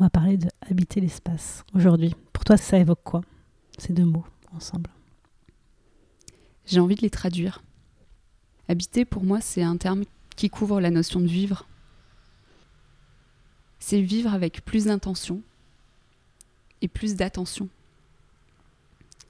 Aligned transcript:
On 0.00 0.04
va 0.04 0.08
parler 0.10 0.38
de 0.38 0.48
habiter 0.62 0.98
l'espace 1.02 1.62
aujourd'hui. 1.74 2.14
Pour 2.32 2.42
toi, 2.42 2.56
ça 2.56 2.78
évoque 2.78 3.02
quoi 3.04 3.20
Ces 3.76 3.92
deux 3.92 4.06
mots 4.06 4.24
ensemble? 4.50 4.88
J'ai 6.64 6.80
envie 6.80 6.94
de 6.94 7.02
les 7.02 7.10
traduire. 7.10 7.62
Habiter, 8.66 9.04
pour 9.04 9.24
moi, 9.24 9.42
c'est 9.42 9.62
un 9.62 9.76
terme 9.76 10.04
qui 10.36 10.48
couvre 10.48 10.80
la 10.80 10.90
notion 10.90 11.20
de 11.20 11.26
vivre. 11.26 11.68
C'est 13.78 14.00
vivre 14.00 14.32
avec 14.32 14.64
plus 14.64 14.86
d'intention 14.86 15.42
et 16.80 16.88
plus 16.88 17.14
d'attention. 17.14 17.68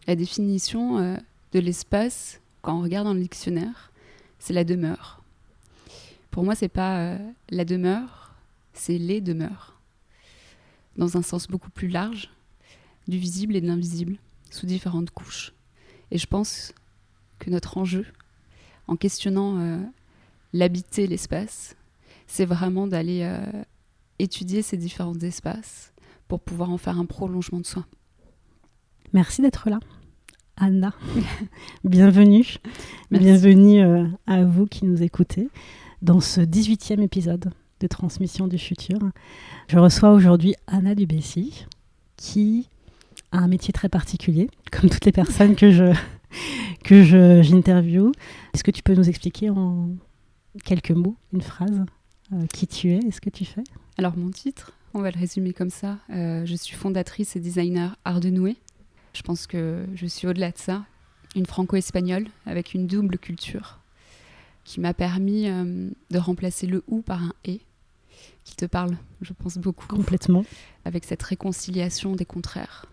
La 0.06 0.14
définition 0.14 0.98
euh, 0.98 1.16
de 1.50 1.58
l'espace, 1.58 2.40
quand 2.62 2.78
on 2.78 2.82
regarde 2.82 3.08
dans 3.08 3.14
le 3.14 3.20
dictionnaire, 3.20 3.90
c'est 4.38 4.52
la 4.52 4.62
demeure. 4.62 5.20
Pour 6.30 6.44
moi, 6.44 6.54
c'est 6.54 6.68
pas 6.68 6.98
euh, 7.00 7.18
la 7.48 7.64
demeure, 7.64 8.36
c'est 8.72 8.98
les 8.98 9.20
demeures. 9.20 9.79
Dans 10.96 11.16
un 11.16 11.22
sens 11.22 11.46
beaucoup 11.46 11.70
plus 11.70 11.88
large, 11.88 12.30
du 13.08 13.18
visible 13.18 13.56
et 13.56 13.60
de 13.60 13.66
l'invisible, 13.66 14.16
sous 14.50 14.66
différentes 14.66 15.10
couches. 15.10 15.52
Et 16.10 16.18
je 16.18 16.26
pense 16.26 16.74
que 17.38 17.50
notre 17.50 17.78
enjeu, 17.78 18.06
en 18.86 18.96
questionnant 18.96 19.58
euh, 19.58 19.78
l'habiter, 20.52 21.06
l'espace, 21.06 21.76
c'est 22.26 22.44
vraiment 22.44 22.86
d'aller 22.86 23.22
euh, 23.22 23.62
étudier 24.18 24.62
ces 24.62 24.76
différents 24.76 25.18
espaces 25.18 25.92
pour 26.28 26.40
pouvoir 26.40 26.70
en 26.70 26.78
faire 26.78 26.98
un 26.98 27.06
prolongement 27.06 27.60
de 27.60 27.66
soi. 27.66 27.86
Merci 29.12 29.42
d'être 29.42 29.68
là. 29.70 29.80
Anna, 30.56 30.92
bienvenue. 31.84 32.46
Merci. 33.10 33.26
Bienvenue 33.26 33.82
euh, 33.82 34.06
à 34.26 34.44
vous 34.44 34.66
qui 34.66 34.84
nous 34.84 35.02
écoutez 35.02 35.48
dans 36.02 36.20
ce 36.20 36.40
18e 36.40 37.00
épisode 37.00 37.50
de 37.80 37.86
Transmission 37.86 38.46
du 38.46 38.58
futur. 38.58 38.98
Je 39.68 39.78
reçois 39.78 40.12
aujourd'hui 40.12 40.54
Anna 40.66 40.94
Dubessy 40.94 41.66
qui 42.16 42.68
a 43.32 43.38
un 43.38 43.48
métier 43.48 43.72
très 43.72 43.88
particulier, 43.88 44.48
comme 44.70 44.90
toutes 44.90 45.04
les 45.06 45.12
personnes 45.12 45.56
que 45.56 45.70
je 45.70 45.92
que 46.84 47.02
j'interviewe. 47.42 48.12
Est-ce 48.54 48.62
que 48.62 48.70
tu 48.70 48.82
peux 48.82 48.94
nous 48.94 49.08
expliquer 49.08 49.50
en 49.50 49.88
quelques 50.64 50.90
mots, 50.90 51.16
une 51.32 51.42
phrase, 51.42 51.84
euh, 52.32 52.46
qui 52.52 52.66
tu 52.66 52.92
es 52.92 52.98
et 52.98 53.10
ce 53.10 53.20
que 53.20 53.30
tu 53.30 53.44
fais? 53.44 53.64
Alors 53.98 54.16
mon 54.16 54.30
titre, 54.30 54.72
on 54.94 55.00
va 55.00 55.10
le 55.10 55.18
résumer 55.18 55.52
comme 55.52 55.70
ça. 55.70 55.98
Euh, 56.10 56.44
je 56.44 56.54
suis 56.54 56.76
fondatrice 56.76 57.36
et 57.36 57.40
designer 57.40 57.96
art 58.04 58.20
de 58.20 58.30
nouer. 58.30 58.56
Je 59.12 59.22
pense 59.22 59.46
que 59.46 59.84
je 59.94 60.06
suis 60.06 60.26
au-delà 60.26 60.50
de 60.50 60.58
ça, 60.58 60.84
une 61.34 61.46
franco-espagnole 61.46 62.26
avec 62.46 62.74
une 62.74 62.86
double 62.86 63.18
culture 63.18 63.78
qui 64.64 64.80
m'a 64.80 64.94
permis 64.94 65.48
euh, 65.48 65.90
de 66.10 66.18
remplacer 66.18 66.66
le 66.66 66.84
ou 66.86 67.00
par 67.00 67.22
un 67.22 67.32
et 67.44 67.60
qui 68.44 68.56
te 68.56 68.64
parle, 68.64 68.96
je 69.20 69.32
pense 69.32 69.58
beaucoup, 69.58 69.86
Complètement. 69.86 70.44
avec 70.84 71.04
cette 71.04 71.22
réconciliation 71.22 72.14
des 72.16 72.24
contraires 72.24 72.86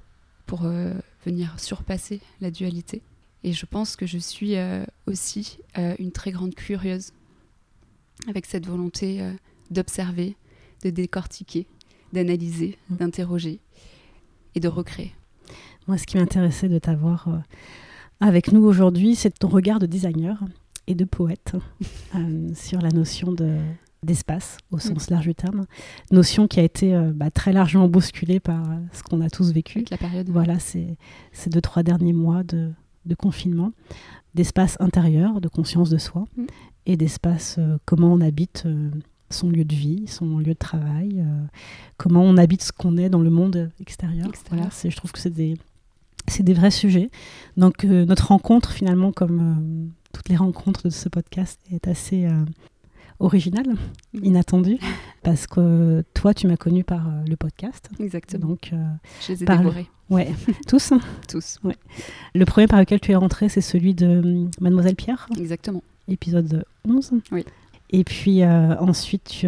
pour 0.45 0.63
euh, 0.65 0.93
venir 1.25 1.59
surpasser 1.59 2.21
la 2.41 2.51
dualité. 2.51 3.01
Et 3.43 3.53
je 3.53 3.65
pense 3.65 3.95
que 3.95 4.05
je 4.05 4.17
suis 4.17 4.55
euh, 4.57 4.83
aussi 5.05 5.59
euh, 5.77 5.95
une 5.99 6.11
très 6.11 6.31
grande 6.31 6.55
curieuse 6.55 7.11
avec 8.27 8.45
cette 8.45 8.65
volonté 8.65 9.21
d'observer, 9.69 10.35
de 10.83 10.89
décortiquer, 10.89 11.67
d'analyser, 12.13 12.77
Mm. 12.89 12.95
d'interroger 12.97 13.59
et 14.55 14.59
de 14.59 14.67
recréer. 14.67 15.13
Moi, 15.87 15.97
ce 15.97 16.05
qui 16.07 16.17
m'intéressait 16.17 16.67
de 16.67 16.79
t'avoir 16.79 17.27
avec 18.19 18.51
nous 18.51 18.63
aujourd'hui, 18.65 19.15
c'est 19.15 19.37
ton 19.37 19.47
regard 19.47 19.79
de 19.79 19.85
designer 19.85 20.43
et 20.87 20.95
de 20.95 21.05
poète 21.05 21.53
euh, 22.15 22.49
sur 22.55 22.81
la 22.81 22.89
notion 22.89 23.31
de 23.31 23.57
d'espace 24.07 24.57
au 24.71 24.79
sens 24.79 25.09
large 25.11 25.25
du 25.27 25.35
terme, 25.35 25.65
notion 26.11 26.47
qui 26.47 26.59
a 26.59 26.63
été 26.63 26.95
euh, 26.95 27.11
bah, 27.13 27.29
très 27.29 27.53
largement 27.53 27.87
bousculée 27.87 28.39
par 28.39 28.63
euh, 28.71 28.75
ce 28.93 29.03
qu'on 29.03 29.21
a 29.21 29.29
tous 29.29 29.51
vécu. 29.51 29.77
Avec 29.79 29.89
la 29.91 29.97
période. 29.97 30.29
Voilà, 30.29 30.57
ces, 30.57 30.97
ces 31.31 31.49
deux, 31.51 31.61
trois 31.61 31.83
derniers 31.83 32.13
mois 32.13 32.41
de, 32.43 32.71
de 33.05 33.15
confinement, 33.15 33.71
d'espace 34.33 34.77
intérieur, 34.79 35.41
de 35.41 35.47
conscience 35.47 35.89
de 35.91 35.97
soi, 35.99 36.25
Mm. 36.35 36.45
et 36.87 36.97
d'espace, 36.97 37.57
euh, 37.59 37.77
comment 37.85 38.11
on 38.11 38.21
habite 38.21 38.65
son 39.29 39.49
lieu 39.49 39.65
de 39.65 39.75
vie, 39.75 40.07
son 40.07 40.37
lieu 40.39 40.53
de 40.53 40.53
travail, 40.53 41.21
comment 41.97 42.21
on 42.23 42.37
habite 42.37 42.63
ce 42.63 42.71
qu'on 42.71 42.95
est 42.95 43.09
dans 43.09 43.19
le 43.21 43.29
monde 43.29 43.69
extérieur. 43.81 44.25
Extérieur. 44.27 44.57
Voilà, 44.63 44.71
c'est- 44.71 44.89
je 44.89 44.95
trouve 44.95 45.11
que 45.11 45.19
c'est 45.19 45.33
des, 45.33 45.57
c'est 46.29 46.43
des 46.43 46.53
vrais 46.53 46.71
sujets. 46.71 47.09
Donc 47.57 47.83
notre 47.83 48.27
rencontre, 48.29 48.71
finalement, 48.71 49.11
comme 49.11 49.91
toutes 50.13 50.29
les 50.29 50.37
rencontres 50.37 50.83
de 50.85 50.89
ce 50.91 51.09
podcast, 51.09 51.59
est 51.73 51.89
assez 51.89 52.25
originale, 53.19 53.75
Mm. 54.13 54.23
inattendue, 54.23 54.77
parce 55.23 55.47
que 55.47 56.03
toi, 56.13 56.33
tu 56.33 56.47
m'as 56.47 56.57
connu 56.57 56.83
par 56.83 57.07
euh, 57.07 57.23
le 57.27 57.35
podcast. 57.35 57.89
Exactement. 57.99 58.47
Donc, 58.49 58.69
euh, 58.73 58.77
je 59.25 59.33
les 59.33 59.43
ai 59.43 59.45
dévorés, 59.45 59.87
ouais, 60.09 60.33
tous. 60.67 60.93
tous. 61.27 61.59
Le 62.35 62.45
premier 62.45 62.67
par 62.67 62.79
lequel 62.79 62.99
tu 62.99 63.11
es 63.11 63.15
rentré, 63.15 63.49
c'est 63.49 63.61
celui 63.61 63.93
de 63.93 64.07
hum, 64.19 64.51
Mademoiselle 64.61 64.95
Pierre, 64.95 65.27
Exactement. 65.37 65.83
épisode 66.07 66.63
11. 66.87 67.11
Oui. 67.31 67.45
Et 67.89 68.03
puis 68.03 68.43
euh, 68.43 68.75
ensuite, 68.79 69.23
tu, 69.25 69.47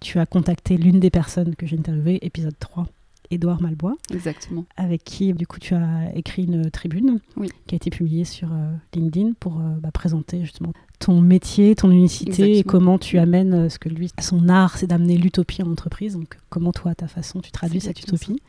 tu 0.00 0.18
as 0.18 0.26
contacté 0.26 0.76
l'une 0.78 0.98
des 0.98 1.10
personnes 1.10 1.54
que 1.56 1.66
j'ai 1.66 1.76
interviewées, 1.78 2.18
épisode 2.22 2.54
3, 2.58 2.86
Édouard 3.30 3.62
Malbois, 3.62 3.94
Exactement. 4.12 4.64
avec 4.76 5.04
qui 5.04 5.32
du 5.34 5.46
coup 5.46 5.58
tu 5.60 5.74
as 5.74 6.10
écrit 6.16 6.44
une 6.44 6.70
tribune 6.70 7.20
Oui. 7.36 7.48
qui 7.66 7.74
a 7.74 7.76
été 7.76 7.88
publiée 7.90 8.24
sur 8.24 8.52
euh, 8.52 8.72
LinkedIn 8.94 9.32
pour 9.38 9.58
euh, 9.60 9.76
bah, 9.80 9.90
présenter 9.92 10.40
justement 10.42 10.72
ton 10.98 11.20
métier, 11.20 11.74
ton 11.76 11.90
unicité 11.90 12.58
et 12.58 12.64
comment 12.64 12.98
tu 12.98 13.18
amènes 13.18 13.54
euh, 13.54 13.68
ce 13.68 13.78
que 13.78 13.88
lui, 13.88 14.10
son 14.20 14.48
art, 14.48 14.76
c'est 14.78 14.86
d'amener 14.88 15.16
l'utopie 15.16 15.62
en 15.62 15.70
entreprise. 15.70 16.14
Donc 16.14 16.38
comment 16.48 16.72
toi, 16.72 16.90
à 16.90 16.94
ta 16.94 17.06
façon, 17.06 17.40
tu 17.40 17.50
traduis 17.52 17.80
cette 17.80 18.00
utopie. 18.00 18.42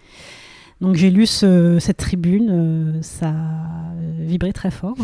Donc 0.81 0.96
j'ai 0.96 1.12
lu 1.12 1.28
ce- 1.28 1.78
cette 1.80 1.98
tribune, 1.98 3.00
ça 3.03 3.30
a 3.30 3.94
vibré 4.19 4.52
très 4.52 4.72
fort. 4.72 4.96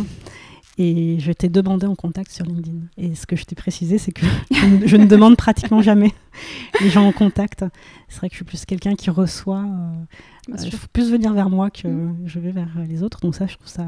Et 0.80 1.18
je 1.20 1.32
t'ai 1.32 1.50
demandé 1.50 1.88
en 1.88 1.96
contact 1.96 2.32
sur 2.32 2.46
LinkedIn. 2.46 2.78
Et 2.98 3.16
ce 3.16 3.26
que 3.26 3.36
je 3.36 3.46
t'ai 3.46 3.56
précisé, 3.56 3.98
c'est 3.98 4.12
que 4.12 4.26
je 4.86 4.96
ne, 4.96 5.06
demande 5.06 5.36
pratiquement 5.36 5.82
jamais 5.82 6.12
les 6.82 6.90
gens 6.90 7.08
en 7.08 7.12
contact. 7.12 7.66
C'est 8.08 8.18
vrai 8.20 8.30
que 8.30 8.34
je 8.34 8.38
suis 8.38 8.46
plus 8.46 8.66
quelqu'un 8.66 8.94
qui 8.96 9.10
reçoit. 9.10 9.62
euh, 9.64 10.54
euh, 10.54 10.58
il 10.64 10.72
faut 10.72 10.88
plus 10.94 11.12
venir 11.12 11.34
vers 11.34 11.50
moi 11.50 11.70
que 11.72 11.88
Mm. 11.88 12.16
je 12.26 12.40
vais 12.40 12.52
vers 12.52 12.70
les 12.88 13.02
autres. 13.04 13.20
Donc 13.22 13.36
ça, 13.36 13.48
je 13.48 13.56
trouve 13.56 13.68
ça 13.68 13.88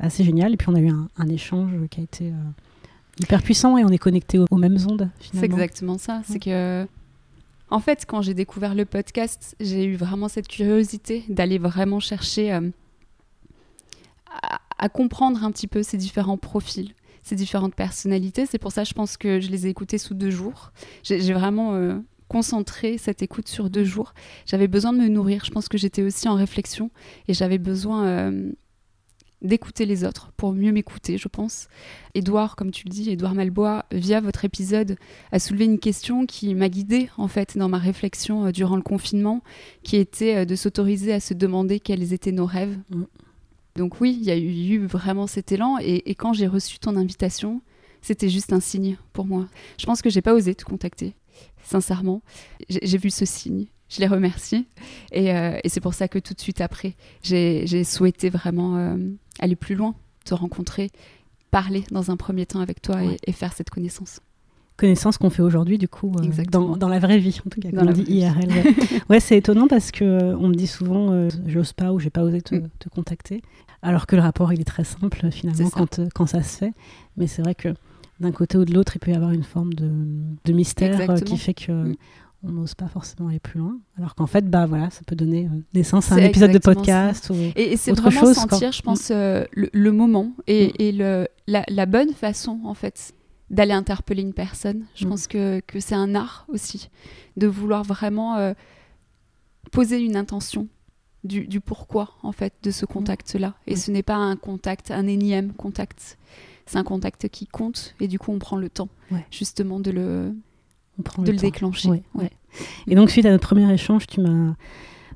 assez 0.00 0.22
génial. 0.24 0.52
Et 0.54 0.56
puis 0.56 0.68
on 0.68 0.74
a 0.74 0.80
eu 0.80 0.88
un, 0.90 1.08
un 1.18 1.28
échange 1.28 1.72
qui 1.90 2.00
a 2.00 2.04
été 2.04 2.26
euh, 2.28 2.34
hyper 3.20 3.42
puissant 3.42 3.76
et 3.76 3.84
on 3.84 3.88
est 3.88 3.98
connecté 3.98 4.38
aux, 4.38 4.46
aux 4.50 4.56
mêmes 4.58 4.78
ondes 4.88 5.10
C'est 5.20 5.42
exactement 5.44 5.98
ça. 5.98 6.22
C'est 6.24 6.38
que, 6.38 6.86
en 7.68 7.80
fait, 7.80 8.04
quand 8.06 8.22
j'ai 8.22 8.34
découvert 8.34 8.74
le 8.74 8.84
podcast, 8.84 9.56
j'ai 9.58 9.84
eu 9.86 9.96
vraiment 9.96 10.28
cette 10.28 10.46
curiosité 10.48 11.24
d'aller 11.28 11.58
vraiment 11.58 11.98
chercher 12.00 12.52
euh, 12.52 12.70
à, 14.42 14.60
à 14.82 14.88
comprendre 14.88 15.44
un 15.44 15.52
petit 15.52 15.68
peu 15.68 15.84
ces 15.84 15.96
différents 15.96 16.36
profils, 16.36 16.92
ces 17.22 17.36
différentes 17.36 17.76
personnalités. 17.76 18.46
C'est 18.46 18.58
pour 18.58 18.72
ça, 18.72 18.82
je 18.82 18.94
pense 18.94 19.16
que 19.16 19.38
je 19.38 19.48
les 19.48 19.68
ai 19.68 19.70
écoutés 19.70 19.96
sous 19.96 20.12
deux 20.12 20.30
jours. 20.30 20.72
J'ai 21.04 21.32
vraiment 21.32 21.74
euh, 21.74 22.00
concentré 22.26 22.98
cette 22.98 23.22
écoute 23.22 23.46
sur 23.46 23.70
deux 23.70 23.84
jours. 23.84 24.12
J'avais 24.44 24.66
besoin 24.66 24.92
de 24.92 24.98
me 24.98 25.06
nourrir. 25.06 25.44
Je 25.44 25.52
pense 25.52 25.68
que 25.68 25.78
j'étais 25.78 26.02
aussi 26.02 26.28
en 26.28 26.34
réflexion 26.34 26.90
et 27.28 27.32
j'avais 27.32 27.58
besoin 27.58 28.06
euh, 28.06 28.50
d'écouter 29.40 29.86
les 29.86 30.02
autres 30.02 30.32
pour 30.36 30.52
mieux 30.52 30.72
m'écouter, 30.72 31.16
je 31.16 31.28
pense. 31.28 31.68
Édouard, 32.14 32.56
comme 32.56 32.72
tu 32.72 32.86
le 32.86 32.90
dis, 32.90 33.08
Édouard 33.08 33.36
Malbois, 33.36 33.84
via 33.92 34.20
votre 34.20 34.44
épisode, 34.44 34.96
a 35.30 35.38
soulevé 35.38 35.64
une 35.64 35.78
question 35.78 36.26
qui 36.26 36.56
m'a 36.56 36.68
guidée 36.68 37.08
en 37.18 37.28
fait 37.28 37.56
dans 37.56 37.68
ma 37.68 37.78
réflexion 37.78 38.46
euh, 38.46 38.50
durant 38.50 38.74
le 38.74 38.82
confinement, 38.82 39.44
qui 39.84 39.94
était 39.94 40.44
de 40.44 40.56
s'autoriser 40.56 41.12
à 41.12 41.20
se 41.20 41.34
demander 41.34 41.78
quels 41.78 42.12
étaient 42.12 42.32
nos 42.32 42.46
rêves. 42.46 42.76
Mm. 42.90 43.04
Donc 43.76 44.00
oui, 44.00 44.16
il 44.20 44.24
y 44.24 44.30
a 44.30 44.36
eu, 44.36 44.84
vraiment 44.86 45.26
cet 45.26 45.52
élan 45.52 45.78
et, 45.80 46.10
et 46.10 46.14
quand 46.14 46.32
j'ai 46.32 46.46
reçu 46.46 46.78
ton 46.78 46.96
invitation, 46.96 47.62
c'était 48.00 48.28
juste 48.28 48.52
un 48.52 48.60
signe 48.60 48.96
pour 49.12 49.24
moi. 49.24 49.48
Je 49.78 49.86
pense 49.86 50.02
que 50.02 50.10
j'ai 50.10 50.22
pas 50.22 50.34
osé 50.34 50.54
te 50.54 50.64
contacter, 50.64 51.14
sincèrement. 51.64 52.22
J'ai 52.68 52.98
vu 52.98 53.10
ce 53.10 53.24
signe 53.24 53.66
je 53.92 54.00
les 54.00 54.06
remercie. 54.06 54.66
Et, 55.12 55.34
euh, 55.34 55.58
et 55.62 55.68
c'est 55.68 55.80
pour 55.80 55.92
ça 55.92 56.08
que 56.08 56.18
tout 56.18 56.32
de 56.32 56.40
suite 56.40 56.60
après, 56.62 56.94
j'ai 57.22 57.66
j'ai 57.66 57.84
souhaité 57.84 58.30
vraiment 58.30 58.78
euh, 58.78 58.96
aller 59.38 59.54
plus 59.56 59.74
loin, 59.74 59.94
te 60.24 60.32
rencontrer, 60.34 60.90
parler 61.50 61.84
dans 61.90 62.10
un 62.10 62.16
premier 62.16 62.46
temps 62.46 62.60
avec 62.60 62.80
toi 62.80 62.96
Ouais. 62.96 63.16
et, 63.26 63.30
et 63.30 63.32
faire 63.32 63.52
cette 63.52 63.68
connaissance. 63.68 64.20
Connaissance 64.82 65.16
qu'on 65.16 65.30
fait 65.30 65.42
aujourd'hui, 65.42 65.78
du 65.78 65.88
coup, 65.88 66.12
euh, 66.20 66.42
dans, 66.50 66.76
dans 66.76 66.88
la 66.88 66.98
vraie 66.98 67.18
vie, 67.18 67.40
en 67.46 67.48
tout 67.48 67.60
cas, 67.60 67.68
la 67.72 67.82
on 67.84 67.90
dit. 67.92 68.02
IRL. 68.02 68.48
Ouais, 68.50 68.74
Ouais, 69.08 69.20
c'est 69.20 69.36
étonnant 69.38 69.68
parce 69.68 69.90
que 69.92 70.04
euh, 70.04 70.36
on 70.38 70.48
me 70.48 70.54
dit 70.54 70.66
souvent, 70.66 71.12
euh, 71.12 71.28
j'ose 71.46 71.72
pas 71.72 71.92
ou 71.92 71.98
j'ai 72.00 72.10
pas 72.10 72.22
osé 72.24 72.42
te, 72.42 72.56
Mm. 72.56 72.68
te 72.78 72.88
contacter, 72.88 73.42
alors 73.82 74.06
que 74.06 74.16
le 74.16 74.22
rapport, 74.22 74.52
il 74.52 74.60
est 74.60 74.64
très 74.64 74.84
simple 74.84 75.30
finalement 75.30 75.68
ça. 75.70 75.78
quand, 75.78 76.00
quand 76.14 76.26
ça 76.26 76.42
se 76.42 76.58
fait. 76.58 76.72
Mais 77.16 77.26
c'est 77.28 77.42
vrai 77.42 77.54
que 77.54 77.68
d'un 78.20 78.32
côté 78.32 78.58
ou 78.58 78.64
de 78.64 78.74
l'autre, 78.74 78.96
il 78.96 78.98
peut 78.98 79.10
y 79.12 79.14
avoir 79.14 79.30
une 79.32 79.44
forme 79.44 79.72
de, 79.74 79.88
de 80.44 80.52
mystère 80.52 81.14
qui 81.24 81.36
fait 81.38 81.54
que 81.54 81.72
Mm. 81.72 81.94
on 82.44 82.50
n'ose 82.50 82.74
pas 82.74 82.88
forcément 82.88 83.28
aller 83.28 83.38
plus 83.38 83.60
loin. 83.60 83.78
Alors 83.98 84.16
qu'en 84.16 84.26
fait, 84.26 84.50
bah 84.50 84.66
voilà, 84.66 84.90
ça 84.90 85.02
peut 85.06 85.14
donner 85.14 85.48
naissance 85.74 86.10
à 86.10 86.16
un 86.16 86.18
épisode 86.18 86.50
de 86.50 86.58
podcast. 86.58 87.30
Ou... 87.30 87.34
Et, 87.54 87.72
et 87.72 87.76
c'est 87.76 87.92
Autre 87.92 88.02
vraiment 88.02 88.20
chose, 88.20 88.34
sentir, 88.34 88.58
quoi. 88.58 88.70
je 88.72 88.82
pense, 88.82 89.10
euh, 89.12 89.44
le, 89.52 89.70
le 89.72 89.92
moment 89.92 90.32
et, 90.48 90.66
Mm. 90.66 90.72
et 90.80 90.90
le, 90.92 91.28
la, 91.46 91.64
la 91.68 91.86
bonne 91.86 92.10
façon, 92.12 92.58
en 92.64 92.74
fait, 92.74 93.12
d'aller 93.52 93.72
interpeller 93.74 94.22
une 94.22 94.32
personne. 94.34 94.86
Je 94.96 95.04
Mm. 95.06 95.08
pense 95.10 95.26
que, 95.28 95.60
que 95.66 95.78
c'est 95.78 95.94
un 95.94 96.14
art 96.16 96.44
aussi, 96.48 96.90
de 97.36 97.46
vouloir 97.46 97.84
vraiment 97.84 98.36
euh, 98.36 98.54
poser 99.70 100.00
une 100.00 100.16
intention 100.16 100.68
du, 101.24 101.46
du 101.46 101.60
pourquoi, 101.60 102.14
en 102.22 102.32
fait, 102.32 102.52
de 102.62 102.70
ce 102.70 102.84
contact-là. 102.86 103.54
Et 103.66 103.74
Mm. 103.74 103.76
ce 103.76 103.90
n'est 103.90 104.02
pas 104.02 104.16
un 104.16 104.36
contact, 104.36 104.90
un 104.90 105.06
énième 105.06 105.52
contact. 105.52 106.18
C'est 106.66 106.78
un 106.78 106.84
contact 106.84 107.28
qui 107.28 107.46
compte 107.46 107.94
et 108.00 108.08
du 108.08 108.18
coup, 108.18 108.32
on 108.32 108.38
prend 108.38 108.56
le 108.56 108.68
temps, 108.70 108.88
Ouais. 109.10 109.24
justement, 109.30 109.78
de 109.80 109.90
le, 109.90 110.34
on 110.98 111.02
prend 111.02 111.22
de 111.22 111.30
le 111.30 111.36
déclencher. 111.38 111.88
Ouais, 111.88 112.02
Ouais. 112.14 112.24
ouais. 112.24 112.30
Et 112.86 112.94
donc, 112.94 113.10
suite 113.10 113.26
à 113.26 113.30
notre 113.30 113.46
premier 113.46 113.70
échange, 113.72 114.06
tu 114.06 114.20
m'as 114.20 114.54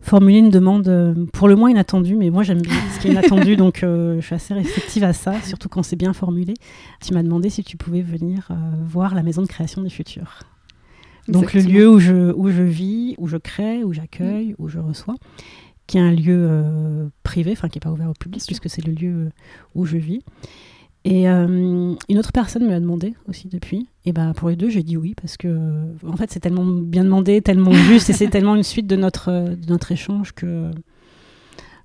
formulé 0.01 0.39
une 0.39 0.51
demande 0.51 0.89
euh, 0.89 1.15
pour 1.33 1.49
le 1.49 1.57
moins 1.57 1.71
inattendue, 1.71 2.17
mais 2.17 2.31
moi 2.31 2.43
j'aime 2.43 2.61
bien 2.61 2.75
ce 2.95 3.01
qui 3.01 3.09
est 3.09 3.13
inattendu, 3.13 3.57
donc 3.57 3.83
euh, 3.83 4.21
je 4.21 4.27
suis 4.27 4.35
assez 4.35 4.55
réceptive 4.55 5.05
à 5.05 5.13
ça, 5.13 5.41
surtout 5.43 5.69
quand 5.69 5.83
c'est 5.83 5.97
bien 5.97 6.13
formulé. 6.13 6.55
Tu 7.05 7.15
m'as 7.15 7.23
demandé 7.23 7.51
si 7.51 7.65
tu 7.65 7.77
pouvais 7.77 8.03
venir 8.03 8.49
euh, 8.51 8.55
voir 8.85 9.15
la 9.15 9.23
maison 9.23 9.43
de 9.43 9.47
création 9.47 9.83
des 9.83 9.91
futurs. 9.91 10.41
Donc 11.29 11.55
le 11.55 11.61
lieu 11.61 11.89
où 11.89 11.99
je, 11.99 12.33
où 12.33 12.51
je 12.51 12.63
vis, 12.63 13.17
où 13.19 13.27
je 13.27 13.37
crée, 13.37 13.83
où 13.83 13.93
j'accueille, 13.93 14.55
où 14.59 14.69
je 14.69 14.79
reçois, 14.79 15.17
qui 15.87 15.99
est 15.99 16.01
un 16.01 16.13
lieu 16.13 16.47
euh, 16.49 17.09
privé, 17.23 17.53
enfin 17.53 17.69
qui 17.69 17.79
n'est 17.79 17.81
pas 17.81 17.91
ouvert 17.91 18.11
au 18.11 18.15
public, 18.15 18.43
puisque 18.47 18.71
c'est 18.71 18.85
le 18.85 18.93
lieu 18.93 19.31
où 19.75 19.87
je 19.87 19.97
vis. 19.97 20.23
Et 21.07 21.29
euh, 21.29 21.95
une 22.09 22.19
autre 22.19 22.33
personne 22.33 22.65
me 22.65 22.71
l'a 22.71 22.81
demandé 22.81 23.15
aussi 23.29 23.47
depuis. 23.47 23.87
Et 24.05 24.13
ben 24.13 24.33
pour 24.35 24.49
les 24.49 24.57
deux, 24.57 24.69
j'ai 24.69 24.83
dit 24.83 24.97
oui 24.97 25.15
parce 25.15 25.37
que 25.37 25.47
euh, 25.47 25.85
en 26.05 26.17
fait 26.17 26.33
c'est 26.33 26.41
tellement 26.41 26.65
bien 26.65 27.05
demandé, 27.05 27.41
tellement 27.41 27.73
juste, 27.91 28.11
et 28.11 28.13
c'est 28.13 28.29
tellement 28.29 28.57
une 28.57 28.65
suite 28.65 28.89
de 28.89 28.97
notre 28.97 29.31
euh, 29.31 29.55
de 29.55 29.71
notre 29.71 29.93
échange 29.93 30.33
que 30.33 30.71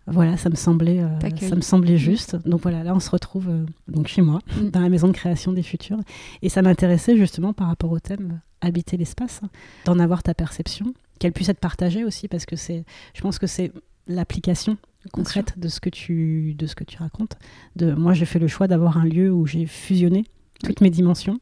voilà, 0.07 0.37
ça 0.37 0.49
me 0.49 0.55
semblait 0.55 0.99
euh, 0.99 1.07
ça 1.39 1.55
me 1.55 1.61
semblait 1.61 1.97
juste. 1.97 2.35
Donc 2.47 2.61
voilà, 2.61 2.83
là 2.83 2.95
on 2.95 2.99
se 2.99 3.11
retrouve 3.11 3.47
euh, 3.49 3.65
donc 3.87 4.07
chez 4.07 4.23
moi, 4.23 4.39
Mm. 4.59 4.69
dans 4.69 4.79
la 4.79 4.89
maison 4.89 5.07
de 5.07 5.13
création 5.13 5.53
des 5.53 5.63
futurs, 5.63 5.99
et 6.41 6.49
ça 6.49 6.63
m'intéressait 6.63 7.15
justement 7.15 7.53
par 7.53 7.67
rapport 7.67 7.91
au 7.91 7.99
thème 7.99 8.41
habiter 8.61 8.97
l'espace, 8.97 9.41
d'en 9.85 9.99
avoir 9.99 10.23
ta 10.23 10.33
perception, 10.33 10.93
qu'elle 11.19 11.31
puisse 11.31 11.49
être 11.49 11.59
partagée 11.59 12.03
aussi 12.03 12.27
parce 12.27 12.45
que 12.45 12.55
c'est, 12.55 12.83
je 13.13 13.21
pense 13.21 13.37
que 13.39 13.47
c'est 13.47 13.71
l'application 14.07 14.77
concrète 15.09 15.57
de 15.57 15.67
ce 15.67 15.79
que 15.79 15.89
tu 15.89 16.53
de 16.57 16.65
ce 16.67 16.75
que 16.75 16.83
tu 16.83 16.97
racontes. 16.97 17.37
De 17.75 17.93
moi, 17.93 18.13
j'ai 18.13 18.25
fait 18.25 18.39
le 18.39 18.47
choix 18.47 18.67
d'avoir 18.67 18.97
un 18.97 19.05
lieu 19.05 19.31
où 19.31 19.45
j'ai 19.47 19.65
fusionné 19.65 20.25
toutes 20.63 20.81
mes 20.81 20.91
dimensions, 20.91 21.39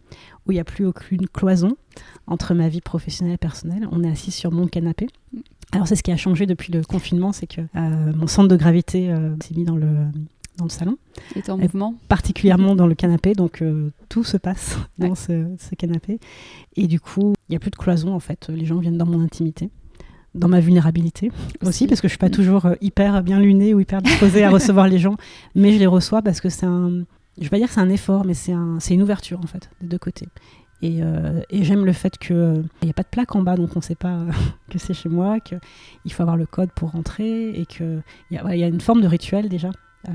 où 0.48 0.52
il 0.52 0.56
n'y 0.56 0.62
a 0.62 0.64
plus 0.66 0.86
aucune 0.86 1.28
cloison 1.28 1.76
entre 2.26 2.54
ma 2.54 2.70
vie 2.70 2.80
professionnelle 2.82 3.34
et 3.36 3.38
personnelle. 3.38 3.88
On 3.92 4.04
est 4.04 4.10
assis 4.10 4.32
sur 4.32 4.52
mon 4.52 4.66
canapé. 4.68 5.08
Alors 5.74 5.88
c'est 5.88 5.96
ce 5.98 6.04
qui 6.04 6.12
a 6.12 6.18
changé 6.18 6.46
depuis 6.46 6.72
le 6.72 6.82
confinement, 6.84 7.34
c'est 7.34 7.46
que 7.48 7.62
euh, 7.76 8.14
mon 8.16 8.28
centre 8.28 8.48
de 8.48 8.56
gravité 8.56 9.12
euh, 9.12 9.36
s'est 9.44 9.54
mis 9.56 9.66
dans 9.66 9.76
le 9.76 10.06
dans 10.58 10.66
le 10.66 10.70
salon, 10.72 10.98
est 11.38 11.50
en 11.50 11.58
Et- 11.58 11.62
mouvement. 11.62 11.96
particulièrement 12.10 12.76
dans 12.76 12.86
le 12.88 12.94
canapé, 12.96 13.34
donc 13.34 13.62
euh, 13.62 13.92
tout 14.10 14.26
se 14.26 14.36
passe 14.36 14.78
dans 14.98 15.10
Ouais. 15.10 15.16
ce, 15.16 15.48
ce 15.58 15.74
canapé. 15.76 16.20
Et 16.76 16.88
du 16.88 17.00
coup, 17.00 17.34
il 17.48 17.52
n'y 17.52 17.56
a 17.56 17.60
plus 17.60 17.72
de 17.72 17.78
cloison 17.78 18.14
en 18.14 18.20
fait. 18.20 18.50
Les 18.50 18.66
gens 18.66 18.78
viennent 18.80 18.98
dans 18.98 19.06
mon 19.06 19.22
intimité, 19.22 19.70
dans 20.36 20.48
ma 20.48 20.60
vulnérabilité 20.60 21.32
aussi, 21.64 21.88
parce 21.88 22.02
que 22.02 22.08
je 22.08 22.12
suis 22.12 22.18
pas 22.20 22.28
Mm. 22.28 22.32
toujours 22.32 22.66
euh, 22.66 22.76
hyper 22.82 23.24
bien 23.24 23.40
lunée 23.40 23.74
ou 23.74 23.80
hyper 23.80 24.02
disposée 24.02 24.44
à 24.44 24.50
recevoir 24.58 24.88
les 24.88 25.00
gens, 25.00 25.16
mais 25.56 25.72
je 25.74 25.80
les 25.80 25.88
reçois 25.88 26.22
parce 26.22 26.40
que 26.42 26.50
c'est 26.50 26.66
un, 26.66 27.04
je 27.38 27.44
vais 27.44 27.50
pas 27.50 27.58
dire 27.58 27.68
que 27.68 27.74
c'est 27.74 27.80
un 27.82 27.90
effort, 27.90 28.26
mais 28.26 28.34
c'est 28.36 28.54
un, 28.54 28.78
c'est 28.80 28.94
une 28.94 29.02
ouverture 29.02 29.40
en 29.40 29.48
fait 29.48 29.70
des 29.82 29.88
deux 29.88 29.98
côtés. 29.98 30.28
Et, 30.82 31.00
euh, 31.02 31.42
et 31.50 31.64
j'aime 31.66 31.84
le 31.84 31.92
fait 31.92 32.18
que 32.18 32.64
il 32.82 32.86
n'y 32.86 32.90
a 32.90 32.94
pas 32.94 33.04
de 33.04 33.10
plaque 33.10 33.36
en 33.36 33.42
bas, 33.42 33.56
donc 33.58 33.72
on 33.76 33.80
ne 33.80 33.84
sait 33.84 33.96
pas 33.96 34.14
euh, 34.14 34.32
que 34.70 34.78
c'est 34.80 34.94
chez 34.94 35.10
moi, 35.10 35.40
qu'il 35.42 35.60
faut 36.14 36.22
avoir 36.24 36.38
le 36.38 36.46
code 36.46 36.72
pour 36.72 36.92
rentrer, 36.92 37.50
et 37.50 37.66
qu'il 37.66 38.02
y, 38.32 38.38
a- 38.38 38.56
y 38.56 38.64
a 38.64 38.68
une 38.68 38.80
forme 38.82 39.02
de 39.02 39.08
rituel 39.08 39.50
déjà 39.50 39.72
euh, 40.08 40.12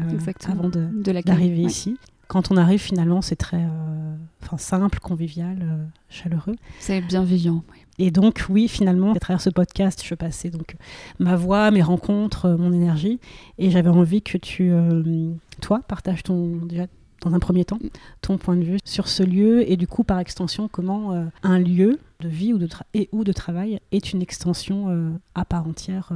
avant 0.48 0.68
de, 0.70 0.88
de 1.02 1.20
d'arriver 1.22 1.64
Ouais. 1.64 1.70
ici. 1.70 1.98
Quand 2.28 2.50
on 2.50 2.56
arrive, 2.56 2.80
finalement, 2.80 3.20
c'est 3.20 3.36
très 3.36 3.58
euh, 3.62 4.56
simple, 4.56 4.98
convivial, 5.00 5.58
euh, 5.62 5.84
chaleureux. 6.08 6.56
C'est 6.78 7.02
bienveillant. 7.02 7.62
ouais. 7.70 7.83
Et 7.98 8.10
donc, 8.10 8.46
oui, 8.48 8.66
finalement, 8.68 9.12
à 9.12 9.18
travers 9.20 9.40
ce 9.40 9.50
podcast, 9.50 10.02
je 10.04 10.14
passais 10.14 10.50
donc 10.50 10.74
ma 11.18 11.36
voix, 11.36 11.70
mes 11.70 11.82
rencontres, 11.82 12.46
euh, 12.46 12.56
mon 12.56 12.72
énergie. 12.72 13.20
Et 13.58 13.70
j'avais 13.70 13.88
envie 13.90 14.20
que 14.22 14.36
tu, 14.36 14.70
euh, 14.72 15.30
toi, 15.60 15.80
partages 15.86 16.22
ton, 16.24 16.56
déjà, 16.56 16.86
dans 17.20 17.32
un 17.34 17.38
premier 17.38 17.64
temps, 17.64 17.78
ton 18.20 18.36
point 18.36 18.56
de 18.56 18.64
vue 18.64 18.78
sur 18.84 19.06
ce 19.08 19.22
lieu 19.22 19.70
et 19.70 19.76
du 19.76 19.86
coup, 19.86 20.02
par 20.04 20.18
extension, 20.18 20.68
comment 20.68 21.12
euh, 21.12 21.24
un 21.44 21.58
lieu 21.58 21.98
de 22.20 22.28
vie 22.28 22.52
ou 22.52 22.58
de, 22.58 22.68
et, 22.94 23.08
ou 23.12 23.22
de 23.24 23.32
travail 23.32 23.80
est 23.92 24.12
une 24.12 24.22
extension 24.22 24.88
euh, 24.90 25.10
à 25.34 25.44
part 25.44 25.66
entière 25.66 26.10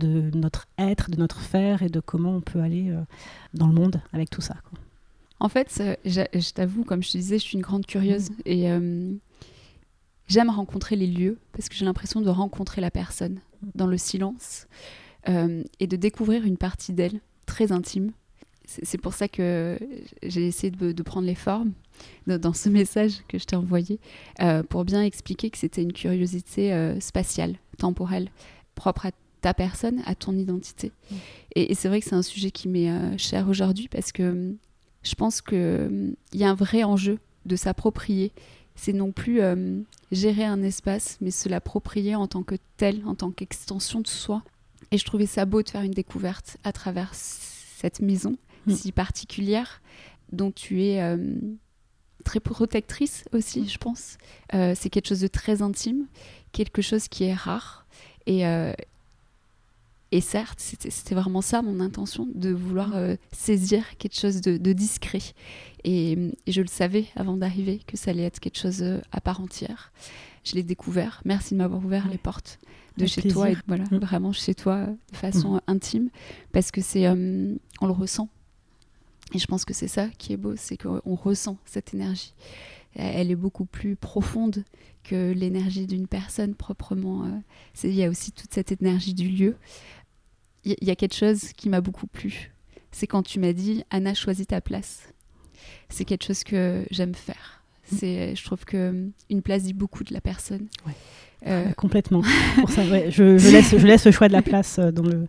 de 0.00 0.30
notre 0.34 0.66
être, 0.78 1.10
de 1.10 1.16
notre 1.18 1.40
faire 1.40 1.82
et 1.82 1.90
de 1.90 2.00
comment 2.00 2.30
on 2.34 2.40
peut 2.40 2.60
aller 2.60 2.90
dans 3.52 3.66
le 3.66 3.74
monde 3.74 4.00
avec 4.14 4.30
tout 4.30 4.40
ça. 4.40 4.54
quoi. 4.70 4.78
En 5.40 5.48
fait, 5.50 5.82
j'a- 6.06 6.28
je 6.34 6.50
t'avoue, 6.52 6.84
comme 6.84 7.02
je 7.02 7.10
te 7.12 7.18
disais, 7.18 7.38
je 7.38 7.42
suis 7.44 7.56
une 7.56 7.62
grande 7.62 7.84
curieuse 7.86 8.30
Mm. 8.30 8.34
et 8.46 8.70
j'aime 10.30 10.48
rencontrer 10.48 10.96
les 10.96 11.06
lieux 11.06 11.38
parce 11.52 11.68
que 11.68 11.74
j'ai 11.74 11.84
l'impression 11.84 12.20
de 12.20 12.30
rencontrer 12.30 12.80
la 12.80 12.90
personne 12.90 13.40
dans 13.74 13.86
le 13.86 13.98
silence 13.98 14.66
euh, 15.28 15.62
et 15.80 15.86
de 15.86 15.96
découvrir 15.96 16.44
une 16.44 16.56
partie 16.56 16.92
d'elle 16.92 17.20
très 17.46 17.72
intime. 17.72 18.12
C'est 18.64 18.98
pour 18.98 19.14
ça 19.14 19.26
que 19.26 19.76
j'ai 20.22 20.46
essayé 20.46 20.70
de, 20.70 20.92
de 20.92 21.02
prendre 21.02 21.26
les 21.26 21.34
formes 21.34 21.72
dans 22.28 22.52
ce 22.52 22.68
message 22.68 23.24
que 23.26 23.36
je 23.36 23.44
t'ai 23.44 23.56
envoyé 23.56 23.98
euh, 24.40 24.62
pour 24.62 24.84
bien 24.84 25.02
expliquer 25.02 25.50
que 25.50 25.58
c'était 25.58 25.82
une 25.82 25.92
curiosité 25.92 26.72
euh, 26.72 27.00
spatiale, 27.00 27.56
temporelle, 27.78 28.30
propre 28.76 29.06
à 29.06 29.10
ta 29.40 29.54
personne, 29.54 30.00
à 30.06 30.14
ton 30.14 30.36
identité. 30.36 30.92
Et, 31.56 31.72
et 31.72 31.74
c'est 31.74 31.88
vrai 31.88 32.00
que 32.00 32.06
c'est 32.06 32.14
un 32.14 32.22
sujet 32.22 32.52
qui 32.52 32.68
m'est 32.68 33.18
cher 33.18 33.48
aujourd'hui 33.48 33.88
parce 33.88 34.12
que 34.12 34.22
hum, 34.22 34.56
je 35.02 35.14
pense 35.14 35.40
qu'il 35.40 36.14
y 36.34 36.44
a 36.44 36.50
un 36.50 36.54
vrai 36.54 36.84
enjeu 36.84 37.18
de 37.46 37.56
s'approprier. 37.56 38.32
C'est 38.74 38.92
non 38.92 39.12
plus 39.12 39.40
euh, 39.40 39.80
gérer 40.12 40.44
un 40.44 40.62
espace, 40.62 41.16
mais 41.20 41.30
se 41.30 41.48
l'approprier 41.48 42.14
en 42.16 42.26
tant 42.26 42.42
que 42.42 42.56
tel, 42.76 43.02
en 43.06 43.14
tant 43.14 43.30
qu'extension 43.30 44.00
de 44.00 44.08
soi. 44.08 44.42
Et 44.90 44.98
je 44.98 45.04
trouvais 45.04 45.26
ça 45.26 45.44
beau 45.44 45.62
de 45.62 45.68
faire 45.68 45.82
une 45.82 45.92
découverte 45.92 46.56
à 46.64 46.72
travers 46.72 47.14
cette 47.14 48.00
maison 48.00 48.36
Mm. 48.66 48.72
si 48.74 48.92
particulière, 48.92 49.80
dont 50.32 50.50
tu 50.50 50.84
es 50.84 51.00
euh, 51.00 51.16
très 52.24 52.40
protectrice 52.40 53.24
aussi, 53.32 53.62
Mm. 53.62 53.68
je 53.68 53.78
pense. 53.78 54.18
Euh, 54.54 54.74
c'est 54.76 54.90
quelque 54.90 55.08
chose 55.08 55.20
de 55.20 55.28
très 55.28 55.62
intime, 55.62 56.06
quelque 56.52 56.82
chose 56.82 57.08
qui 57.08 57.24
est 57.24 57.34
rare. 57.34 57.86
Et, 58.26 58.46
euh, 58.46 58.72
et 60.12 60.20
certes, 60.20 60.58
c'était 60.60 61.14
vraiment 61.14 61.40
ça 61.40 61.62
mon 61.62 61.78
intention, 61.80 62.26
de 62.34 62.50
vouloir 62.50 62.96
euh, 62.96 63.16
saisir 63.32 63.84
quelque 63.98 64.18
chose 64.18 64.40
de, 64.40 64.56
de 64.56 64.72
discret. 64.72 65.20
Et, 65.84 66.12
et 66.46 66.52
je 66.52 66.60
le 66.62 66.66
savais 66.68 67.06
avant 67.16 67.36
d'arriver 67.36 67.80
que 67.86 67.96
ça 67.96 68.10
allait 68.10 68.24
être 68.24 68.40
quelque 68.40 68.58
chose 68.58 68.82
euh, 68.82 69.00
à 69.12 69.20
part 69.20 69.40
entière. 69.40 69.92
Je 70.44 70.54
l'ai 70.54 70.62
découvert. 70.62 71.22
Merci 71.24 71.54
de 71.54 71.58
m'avoir 71.58 71.84
ouvert 71.84 72.06
Ouais. 72.06 72.12
les 72.12 72.18
portes 72.18 72.58
de 72.96 73.02
Avec 73.02 73.12
chez 73.12 73.28
toi 73.28 73.50
et 73.50 73.56
voilà, 73.68 73.84
Mm. 73.84 73.98
vraiment 73.98 74.32
chez 74.32 74.54
toi 74.54 74.86
de 75.12 75.16
façon 75.16 75.56
euh, 75.56 75.60
intime 75.68 76.10
parce 76.52 76.70
que 76.72 76.80
c'est 76.80 77.06
euh, 77.06 77.54
on 77.80 77.86
le 77.86 77.92
ressent. 77.92 78.28
Et 79.32 79.38
je 79.38 79.46
pense 79.46 79.64
que 79.64 79.72
c'est 79.74 79.86
ça 79.88 80.08
qui 80.18 80.32
est 80.32 80.36
beau, 80.36 80.54
c'est 80.56 80.76
qu'on 80.76 81.14
ressent 81.14 81.56
cette 81.64 81.94
énergie. 81.94 82.34
Elle 82.96 83.30
est 83.30 83.36
beaucoup 83.36 83.64
plus 83.64 83.94
profonde 83.94 84.64
que 85.04 85.30
l'énergie 85.32 85.86
d'une 85.86 86.08
personne 86.08 86.54
proprement. 86.56 87.24
euh, 87.26 87.28
Il 87.84 87.94
y 87.94 88.02
a 88.04 88.08
aussi 88.10 88.32
toute 88.32 88.52
cette 88.52 88.72
énergie 88.82 89.14
du 89.14 89.28
lieu. 89.28 89.56
Il 90.64 90.76
y, 90.82 90.90
a 90.90 90.96
quelque 90.96 91.14
chose 91.16 91.52
qui 91.56 91.68
m'a 91.68 91.80
beaucoup 91.80 92.06
plu. 92.06 92.52
c'est 92.92 93.06
quand 93.06 93.22
tu 93.22 93.40
m'as 93.40 93.52
dit 93.52 93.82
Anna, 93.90 94.14
choisis 94.14 94.46
ta 94.46 94.60
place. 94.60 95.08
C'est 95.88 96.04
quelque 96.04 96.24
chose 96.24 96.44
que 96.44 96.84
j'aime 96.90 97.14
faire. 97.14 97.62
Mm. 97.90 97.96
C'est, 97.96 98.36
je 98.36 98.44
trouve 98.44 98.64
que 98.64 99.08
une 99.30 99.42
place 99.42 99.64
dit 99.64 99.72
beaucoup 99.72 100.04
de 100.04 100.12
la 100.12 100.20
personne. 100.20 100.68
Ouais. 100.86 100.92
Euh, 101.46 101.66
Ouais, 101.66 101.74
complètement. 101.74 102.22
Pour 102.56 102.70
ça, 102.70 102.84
ouais, 102.84 103.10
je, 103.10 103.38
je 103.38 103.48
laisse, 103.50 103.76
je 103.76 103.86
laisse 103.86 104.04
le 104.04 104.12
choix 104.12 104.28
de 104.28 104.34
la 104.34 104.42
place 104.42 104.78
euh, 104.78 104.90
dans 104.90 105.02
le, 105.02 105.26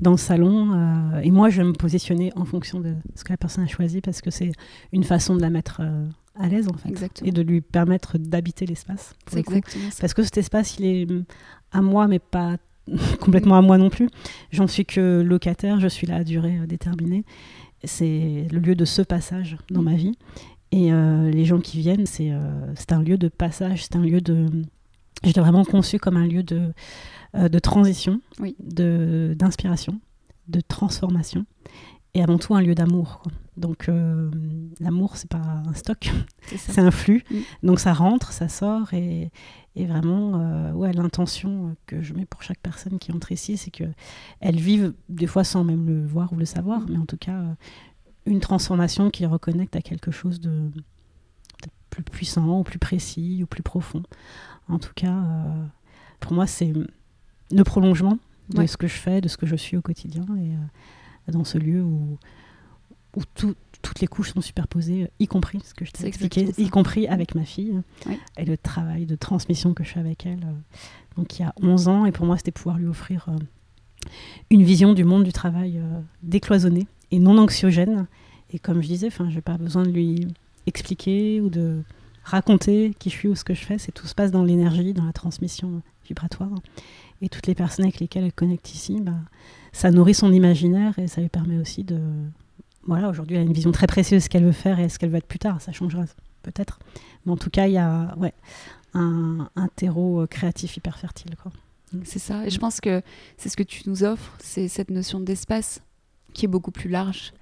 dans 0.00 0.12
le 0.12 0.16
salon. 0.16 0.72
euh, 0.72 1.20
et 1.20 1.30
moi, 1.30 1.50
je 1.50 1.58
vais 1.58 1.68
me 1.68 1.74
positionner 1.74 2.32
en 2.34 2.46
fonction 2.46 2.80
de 2.80 2.94
ce 3.14 3.24
que 3.24 3.32
la 3.32 3.36
personne 3.36 3.64
a 3.64 3.66
choisi 3.66 4.00
parce 4.00 4.22
que 4.22 4.30
c'est 4.30 4.52
une 4.92 5.04
façon 5.04 5.36
de 5.36 5.42
la 5.42 5.50
mettre 5.50 5.82
à 6.34 6.48
l'aise, 6.48 6.66
en 6.68 6.76
fait. 6.78 6.88
Exactement. 6.88 7.28
Et 7.28 7.32
de 7.32 7.42
lui 7.42 7.60
permettre 7.60 8.16
d'habiter 8.16 8.64
l'espace. 8.64 9.14
pour 9.26 9.36
le. 9.36 9.60
Parce 10.00 10.14
que 10.14 10.22
cet 10.22 10.38
espace, 10.38 10.78
il 10.78 10.86
est 10.86 11.06
mm, 11.06 11.24
à 11.72 11.82
moi, 11.82 12.08
mais 12.08 12.18
pas 12.18 12.56
complètement 13.20 13.56
à 13.56 13.62
moi 13.62 13.78
non 13.78 13.90
plus. 13.90 14.08
J'en 14.50 14.66
suis 14.66 14.84
que 14.84 15.20
locataire, 15.20 15.80
je 15.80 15.88
suis 15.88 16.06
là 16.06 16.16
à 16.16 16.24
durée 16.24 16.58
euh, 16.58 16.66
déterminée. 16.66 17.24
C'est 17.84 18.46
le 18.50 18.58
lieu 18.58 18.74
de 18.74 18.84
ce 18.84 19.02
passage 19.02 19.56
dans 19.70 19.82
ma 19.82 19.94
vie. 19.94 20.12
Et 20.72 20.92
euh, 20.92 21.30
les 21.30 21.44
gens 21.44 21.60
qui 21.60 21.78
viennent, 21.78 22.06
c'est 22.06 22.30
euh, 22.30 22.74
c'est 22.76 22.92
un 22.92 23.02
lieu 23.02 23.18
de 23.18 23.28
passage, 23.28 23.84
c'est 23.84 23.96
un 23.96 24.02
lieu 24.02 24.20
de... 24.20 24.46
Je 25.24 25.32
l'ai 25.32 25.40
vraiment 25.40 25.64
conçu 25.64 25.98
comme 25.98 26.16
un 26.16 26.26
lieu 26.26 26.42
de, 26.42 26.72
euh, 27.34 27.48
de 27.48 27.58
transition, 27.58 28.20
Oui. 28.38 28.56
d'inspiration, 28.58 30.00
de 30.48 30.60
transformation, 30.60 31.44
et 32.14 32.22
avant 32.22 32.38
tout 32.38 32.54
un 32.54 32.62
lieu 32.62 32.74
d'amour. 32.74 33.22
Donc 33.56 33.90
l'amour, 34.80 35.16
c'est 35.16 35.28
pas 35.28 35.62
un 35.66 35.74
stock, 35.74 36.10
C'est 36.56 36.80
un 36.80 36.90
flux. 36.90 37.24
Donc 37.62 37.78
ça 37.78 37.92
rentre, 37.92 38.32
ça 38.32 38.48
sort 38.48 38.94
et, 38.94 39.30
et 39.76 39.86
vraiment, 39.86 40.40
euh, 40.40 40.72
ouais, 40.72 40.92
l'intention 40.92 41.76
que 41.86 42.02
je 42.02 42.12
mets 42.14 42.26
pour 42.26 42.42
chaque 42.42 42.58
personne 42.58 42.98
qui 42.98 43.12
entre 43.12 43.30
ici, 43.32 43.56
c'est 43.56 43.70
que 43.70 43.84
elles 44.40 44.58
vivent 44.58 44.94
des 45.08 45.26
fois 45.28 45.44
sans 45.44 45.62
même 45.64 45.86
le 45.86 46.04
voir 46.06 46.32
ou 46.32 46.36
le 46.36 46.44
savoir, 46.44 46.82
mais 46.88 46.98
en 46.98 47.06
tout 47.06 47.16
cas 47.16 47.38
euh, 47.40 47.54
une 48.26 48.40
transformation 48.40 49.10
qui 49.10 49.24
reconnecte 49.26 49.76
à 49.76 49.80
quelque 49.82 50.10
chose 50.10 50.40
de, 50.40 50.50
de 50.50 51.70
plus 51.90 52.02
puissant 52.02 52.60
ou 52.60 52.62
plus 52.64 52.78
précis 52.78 53.40
ou 53.42 53.46
plus 53.46 53.62
profond. 53.62 54.02
En 54.68 54.78
tout 54.78 54.92
cas, 54.94 55.16
euh, 55.16 55.64
pour 56.20 56.32
moi, 56.32 56.46
c'est 56.46 56.72
le 57.52 57.64
prolongement 57.64 58.18
de 58.50 58.58
Ouais. 58.58 58.66
ce 58.66 58.76
que 58.76 58.88
je 58.88 58.94
fais, 58.94 59.20
de 59.20 59.28
ce 59.28 59.36
que 59.36 59.46
je 59.46 59.54
suis 59.56 59.76
au 59.76 59.82
quotidien 59.82 60.24
et 60.36 60.54
euh, 60.54 61.32
dans 61.32 61.44
ce 61.44 61.58
lieu 61.58 61.82
où, 61.82 62.18
où 63.16 63.20
tout- 63.34 63.54
toutes 63.82 64.00
les 64.00 64.06
couches 64.06 64.32
sont 64.32 64.40
superposées, 64.40 65.10
y 65.18 65.26
compris 65.26 65.60
ce 65.64 65.74
que 65.74 65.84
je 65.84 65.90
t'ai 65.92 66.06
expliqué, 66.06 66.50
y 66.58 66.68
compris 66.68 67.06
avec 67.08 67.34
ma 67.34 67.44
fille 67.44 67.80
Oui. 68.06 68.18
et 68.36 68.44
le 68.44 68.56
travail 68.56 69.06
de 69.06 69.14
transmission 69.16 69.74
que 69.74 69.84
je 69.84 69.90
fais 69.90 70.00
avec 70.00 70.26
elle. 70.26 70.44
euh, 70.44 70.76
Donc 71.16 71.38
il 71.38 71.42
y 71.42 71.44
a 71.44 71.54
11 71.62 71.88
ans 71.88 72.04
et 72.06 72.12
pour 72.12 72.26
moi 72.26 72.36
c'était 72.36 72.50
pouvoir 72.52 72.78
lui 72.78 72.86
offrir 72.86 73.26
euh, 73.28 73.36
une 74.50 74.62
vision 74.62 74.92
du 74.94 75.04
monde 75.04 75.24
du 75.24 75.32
travail 75.32 75.78
euh, 75.78 76.00
décloisonnée 76.22 76.86
et 77.10 77.18
non 77.18 77.38
anxiogène. 77.38 78.06
Et 78.52 78.58
comme 78.58 78.82
je 78.82 78.88
disais, 78.88 79.10
je 79.10 79.22
n'ai 79.22 79.40
pas 79.40 79.58
besoin 79.58 79.82
de 79.84 79.90
lui 79.90 80.26
expliquer 80.66 81.40
ou 81.40 81.48
de 81.50 81.82
raconter 82.24 82.94
qui 82.98 83.08
je 83.10 83.14
suis 83.16 83.28
ou 83.28 83.34
ce 83.34 83.44
que 83.44 83.54
je 83.54 83.64
fais. 83.64 83.78
C'est 83.78 83.92
tout 83.92 84.06
se 84.06 84.14
passe 84.14 84.30
dans 84.30 84.42
l'énergie, 84.44 84.92
dans 84.92 85.04
la 85.04 85.12
transmission 85.12 85.82
vibratoire. 86.06 86.50
Et 87.22 87.28
toutes 87.28 87.46
les 87.46 87.54
personnes 87.54 87.84
avec 87.84 88.00
lesquelles 88.00 88.24
elle 88.24 88.32
connecte 88.32 88.72
ici, 88.74 89.00
bah, 89.00 89.14
ça 89.72 89.90
nourrit 89.90 90.14
son 90.14 90.32
imaginaire 90.32 90.98
et 90.98 91.06
ça 91.06 91.20
lui 91.20 91.28
permet 91.28 91.58
aussi 91.58 91.84
de... 91.84 91.98
Voilà, 92.86 93.08
aujourd'hui, 93.08 93.36
elle 93.36 93.42
a 93.42 93.44
une 93.44 93.52
vision 93.52 93.72
très 93.72 93.86
précise 93.86 94.14
de 94.14 94.18
ce 94.20 94.28
qu'elle 94.28 94.44
veut 94.44 94.52
faire 94.52 94.80
et 94.80 94.88
ce 94.88 94.98
qu'elle 94.98 95.10
veut 95.10 95.18
être 95.18 95.26
plus 95.26 95.38
tard. 95.38 95.60
Ça 95.60 95.72
changera 95.72 96.04
peut-être. 96.42 96.78
Mais 97.24 97.32
en 97.32 97.36
tout 97.36 97.50
cas, 97.50 97.66
il 97.66 97.72
y 97.74 97.78
a 97.78 98.14
ouais, 98.16 98.32
un, 98.94 99.50
un 99.56 99.68
terreau 99.68 100.22
euh, 100.22 100.26
créatif 100.26 100.76
hyper 100.76 100.98
fertile. 100.98 101.36
Quoi. 101.36 101.52
C'est 102.04 102.18
ça. 102.18 102.46
Et 102.46 102.50
je 102.50 102.58
pense 102.58 102.80
que 102.80 103.02
c'est 103.36 103.48
ce 103.48 103.56
que 103.56 103.62
tu 103.62 103.88
nous 103.88 104.04
offres, 104.04 104.36
c'est 104.38 104.68
cette 104.68 104.90
notion 104.90 105.20
d'espace 105.20 105.82
qui 106.32 106.44
est 106.44 106.48
beaucoup 106.48 106.70
plus 106.70 106.88
large, 106.88 107.32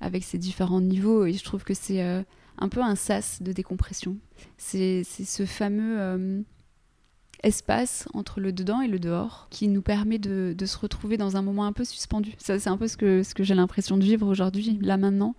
avec 0.00 0.22
ses 0.22 0.38
différents 0.38 0.80
niveaux. 0.80 1.24
Et 1.24 1.32
je 1.32 1.42
trouve 1.44 1.64
que 1.64 1.74
c'est 1.74 2.02
euh, 2.02 2.22
un 2.58 2.68
peu 2.68 2.82
un 2.82 2.94
sas 2.94 3.42
de 3.42 3.52
décompression. 3.52 4.16
C'est 4.58 5.02
c'est 5.04 5.24
ce 5.24 5.46
fameux 5.46 5.98
euh, 5.98 6.40
espace 7.44 8.08
entre 8.14 8.40
le 8.40 8.52
dedans 8.52 8.80
et 8.80 8.88
le 8.88 8.98
dehors 8.98 9.46
qui 9.50 9.68
nous 9.68 9.82
permet 9.82 10.18
de, 10.18 10.54
de 10.56 10.66
se 10.66 10.78
retrouver 10.78 11.16
dans 11.16 11.36
un 11.36 11.42
moment 11.42 11.66
un 11.66 11.72
peu 11.72 11.84
suspendu. 11.84 12.34
Ça, 12.38 12.58
c'est 12.58 12.70
un 12.70 12.76
peu 12.76 12.88
ce 12.88 12.96
que, 12.96 13.22
ce 13.22 13.34
que 13.34 13.44
j'ai 13.44 13.54
l'impression 13.54 13.96
de 13.96 14.04
vivre 14.04 14.26
aujourd'hui, 14.26 14.78
là 14.80 14.96
maintenant, 14.96 15.34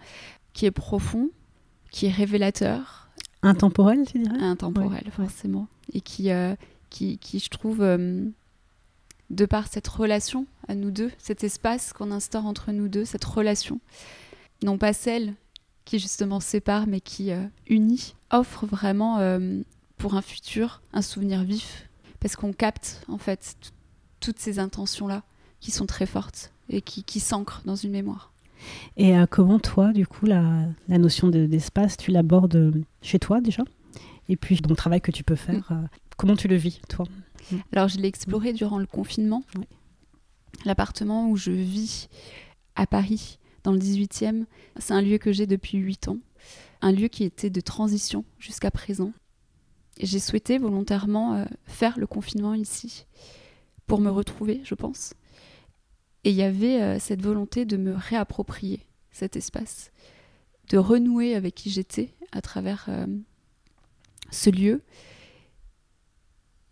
qui 0.53 0.65
est 0.65 0.71
profond, 0.71 1.29
qui 1.91 2.05
est 2.05 2.11
révélateur, 2.11 3.05
Intemporel, 3.45 4.05
tu 4.07 4.19
dirais? 4.19 4.41
Intemporel 4.41 4.89
Ouais, 4.89 5.11
forcément. 5.11 5.67
Et 5.93 6.01
qui, 6.01 6.31
euh, 6.31 6.55
qui, 6.89 7.19
qui 7.19 7.39
je 7.39 7.49
trouve 7.49 7.81
euh, 7.81 8.25
de 9.29 9.45
par 9.45 9.67
cette 9.67 9.87
relation 9.87 10.47
à 10.67 10.73
nous 10.75 10.91
deux 10.91 11.11
cet 11.17 11.43
espace 11.43 11.93
qu'on 11.93 12.11
instaure 12.11 12.45
entre 12.45 12.71
nous 12.71 12.87
deux 12.87 13.05
cette 13.05 13.25
relation 13.25 13.79
non 14.63 14.77
pas 14.77 14.93
celle 14.93 15.33
qui 15.83 15.99
justement 15.99 16.39
sépare 16.39 16.87
mais 16.87 17.01
qui 17.01 17.31
euh, 17.31 17.43
unit 17.67 18.15
offre 18.31 18.65
vraiment 18.65 19.19
pour 19.97 20.15
un 20.15 20.21
futur 20.21 20.81
un 20.93 21.01
souvenir 21.01 21.43
vif 21.43 21.84
parce 22.25 22.35
qu'on 22.35 22.53
capte 22.53 23.03
en 23.07 23.19
fait 23.19 23.55
toutes 24.19 24.39
ces 24.39 24.57
intentions 24.57 25.05
là 25.07 25.21
qui 25.59 25.69
sont 25.69 25.85
très 25.85 26.07
fortes 26.07 26.51
et 26.69 26.81
qui, 26.81 27.03
qui 27.03 27.19
s'ancrent 27.19 27.61
dans 27.65 27.75
une 27.75 27.91
mémoire 27.91 28.33
Et 28.97 29.15
euh, 29.15 29.27
comment 29.29 29.59
toi, 29.59 29.93
du 29.93 30.07
coup, 30.07 30.25
la, 30.25 30.65
la 30.87 30.97
notion 30.97 31.27
de- 31.27 31.45
d'espace, 31.45 31.97
tu 31.97 32.09
l'abordes 32.09 32.55
euh, 32.55 32.71
chez 33.03 33.19
toi 33.19 33.41
déjà? 33.41 33.61
Et 34.27 34.37
puis 34.37 34.55
dans 34.59 34.71
le 34.71 34.75
travail 34.75 35.01
que 35.01 35.11
tu 35.11 35.23
peux 35.23 35.35
faire, 35.35 35.71
euh, 35.71 35.75
comment 36.17 36.35
tu 36.35 36.47
le 36.47 36.55
vis, 36.55 36.81
toi? 36.89 37.05
Alors, 37.71 37.89
je 37.89 37.99
l'ai 37.99 38.07
exploré 38.07 38.53
durant 38.53 38.79
le 38.79 38.87
confinement. 38.87 39.43
Oui. 39.55 39.65
L'appartement 40.65 41.29
où 41.29 41.37
je 41.37 41.51
vis 41.51 42.09
à 42.75 42.87
Paris, 42.87 43.37
dans 43.63 43.71
le 43.71 43.77
18e, 43.77 44.45
c'est 44.79 44.95
un 44.95 45.01
lieu 45.03 45.19
que 45.19 45.31
j'ai 45.31 45.45
depuis 45.45 45.77
8 45.77 46.07
ans. 46.07 46.17
Un 46.81 46.91
lieu 46.91 47.07
qui 47.07 47.23
était 47.23 47.51
de 47.51 47.61
transition 47.61 48.25
jusqu'à 48.39 48.71
présent. 48.71 49.11
J'ai 49.99 50.19
souhaité 50.19 50.57
volontairement 50.57 51.35
euh, 51.35 51.45
faire 51.65 51.97
le 51.99 52.07
confinement 52.07 52.53
ici 52.53 53.05
pour 53.87 54.01
me 54.01 54.09
retrouver, 54.09 54.61
je 54.63 54.75
pense. 54.75 55.13
Et 56.23 56.31
il 56.31 56.35
y 56.35 56.43
avait 56.43 56.81
euh, 56.81 56.99
cette 56.99 57.21
volonté 57.21 57.65
de 57.65 57.77
me 57.77 57.93
réapproprier 57.95 58.81
cet 59.11 59.35
espace, 59.35 59.91
de 60.69 60.77
renouer 60.77 61.35
avec 61.35 61.55
qui 61.55 61.69
j'étais 61.69 62.13
à 62.31 62.41
travers 62.41 62.85
euh, 62.89 63.05
ce 64.31 64.49
lieu 64.49 64.81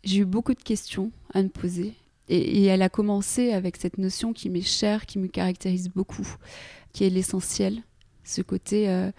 j'ai 0.03 0.19
eu 0.19 0.25
beaucoup 0.25 0.53
de 0.53 0.61
questions 0.61 1.11
à 1.33 1.41
me 1.41 1.47
poser. 1.47 1.93
Et, 2.29 2.37
et 2.37 2.65
elle 2.65 2.81
a 2.81 2.89
commencé 2.89 3.53
avec 3.53 3.77
cette 3.77 3.97
notion 3.97 4.33
qui 4.33 4.49
m'est 4.49 4.61
chère, 4.61 5.05
qui 5.05 5.19
me 5.19 5.27
caractérise 5.27 5.89
beaucoup, 5.89 6.27
qui 6.91 7.05
est 7.05 7.09
l'essentiel, 7.09 7.83
ce 8.23 8.41
côté 8.41 9.11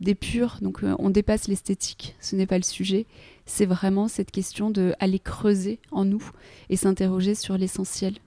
des 0.00 0.14
purs. 0.14 0.58
Donc 0.60 0.82
euh, 0.82 0.94
on 0.98 1.10
dépasse 1.10 1.46
l'esthétique, 1.46 2.16
ce 2.20 2.36
n'est 2.36 2.46
pas 2.46 2.56
le 2.56 2.64
sujet. 2.64 3.06
C'est 3.46 3.66
vraiment 3.66 4.08
cette 4.08 4.30
question 4.30 4.70
de 4.70 4.94
aller 4.98 5.18
creuser 5.18 5.78
en 5.90 6.04
nous 6.04 6.22
et 6.68 6.76
s'interroger 6.76 7.34
sur 7.34 7.56
l'essentiel. 7.56 8.18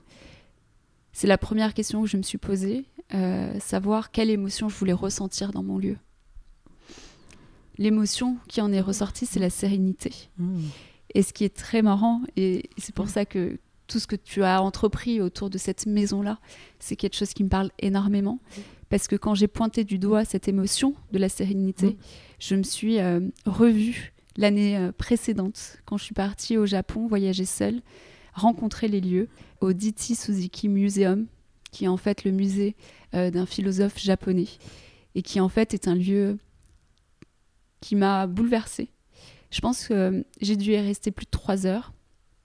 C'est 1.11 1.27
la 1.27 1.37
première 1.37 1.73
question 1.73 2.01
que 2.01 2.07
je 2.07 2.17
me 2.17 2.23
suis 2.23 2.37
posée, 2.37 2.85
euh, 3.13 3.59
savoir 3.59 4.11
quelle 4.11 4.29
émotion 4.29 4.69
je 4.69 4.75
voulais 4.75 4.93
ressentir 4.93 5.51
dans 5.51 5.63
mon 5.63 5.77
lieu. 5.77 5.97
L'émotion 7.77 8.37
qui 8.47 8.61
en 8.61 8.71
est 8.71 8.81
ressortie, 8.81 9.25
c'est 9.25 9.39
la 9.39 9.49
sérénité. 9.49 10.11
Mmh. 10.37 10.61
Et 11.15 11.23
ce 11.23 11.33
qui 11.33 11.43
est 11.43 11.55
très 11.55 11.81
marrant, 11.81 12.21
et 12.35 12.69
c'est 12.77 12.93
pour 12.93 13.09
ça 13.09 13.25
que 13.25 13.59
tout 13.87 13.99
ce 13.99 14.07
que 14.07 14.15
tu 14.15 14.43
as 14.43 14.61
entrepris 14.61 15.21
autour 15.21 15.49
de 15.49 15.57
cette 15.57 15.85
maison-là, 15.85 16.39
c'est 16.79 16.95
quelque 16.95 17.15
chose 17.15 17.33
qui 17.33 17.43
me 17.43 17.49
parle 17.49 17.69
énormément. 17.79 18.39
Parce 18.93 19.07
que 19.07 19.15
quand 19.15 19.33
j'ai 19.33 19.47
pointé 19.47 19.83
du 19.83 19.97
doigt 19.97 20.23
cette 20.23 20.47
émotion 20.47 20.93
de 21.11 21.17
la 21.17 21.27
sérénité, 21.27 21.87
Mm. 21.87 21.97
je 22.37 22.55
me 22.55 22.61
suis 22.61 22.99
euh, 22.99 23.21
revue 23.47 24.13
l'année 24.37 24.77
euh, 24.77 24.91
précédente, 24.91 25.79
quand 25.85 25.97
je 25.97 26.03
suis 26.03 26.13
partie 26.13 26.57
au 26.57 26.67
Japon, 26.67 27.07
voyager 27.07 27.45
seule, 27.45 27.81
rencontrer 28.35 28.87
les 28.87 29.01
lieux 29.01 29.29
au 29.61 29.73
Diti 29.73 30.13
Suzuki 30.13 30.69
Museum, 30.69 31.25
qui 31.71 31.85
est 31.85 31.87
en 31.87 31.97
fait 31.97 32.23
le 32.23 32.29
musée 32.29 32.75
euh, 33.15 33.31
d'un 33.31 33.47
philosophe 33.47 33.97
japonais, 33.97 34.45
et 35.15 35.23
qui 35.23 35.39
en 35.39 35.49
fait 35.49 35.73
est 35.73 35.87
un 35.87 35.95
lieu 35.95 36.37
qui 37.81 37.95
m'a 37.95 38.27
bouleversée. 38.27 38.89
Je 39.49 39.59
pense 39.59 39.87
que 39.87 40.23
j'ai 40.39 40.55
dû 40.55 40.73
y 40.73 40.77
rester 40.77 41.09
plus 41.09 41.25
de 41.25 41.31
trois 41.31 41.65
heures. 41.65 41.93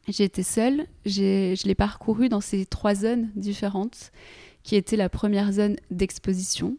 J'ai 0.08 0.24
été 0.24 0.42
seule, 0.42 0.86
je 1.04 1.66
l'ai 1.66 1.74
parcouru 1.74 2.30
dans 2.30 2.40
ces 2.40 2.64
trois 2.64 2.94
zones 2.94 3.28
différentes, 3.36 4.12
qui 4.68 4.76
étaient 4.76 4.98
la 4.98 5.08
première 5.08 5.50
zone 5.50 5.76
d'exposition, 5.90 6.76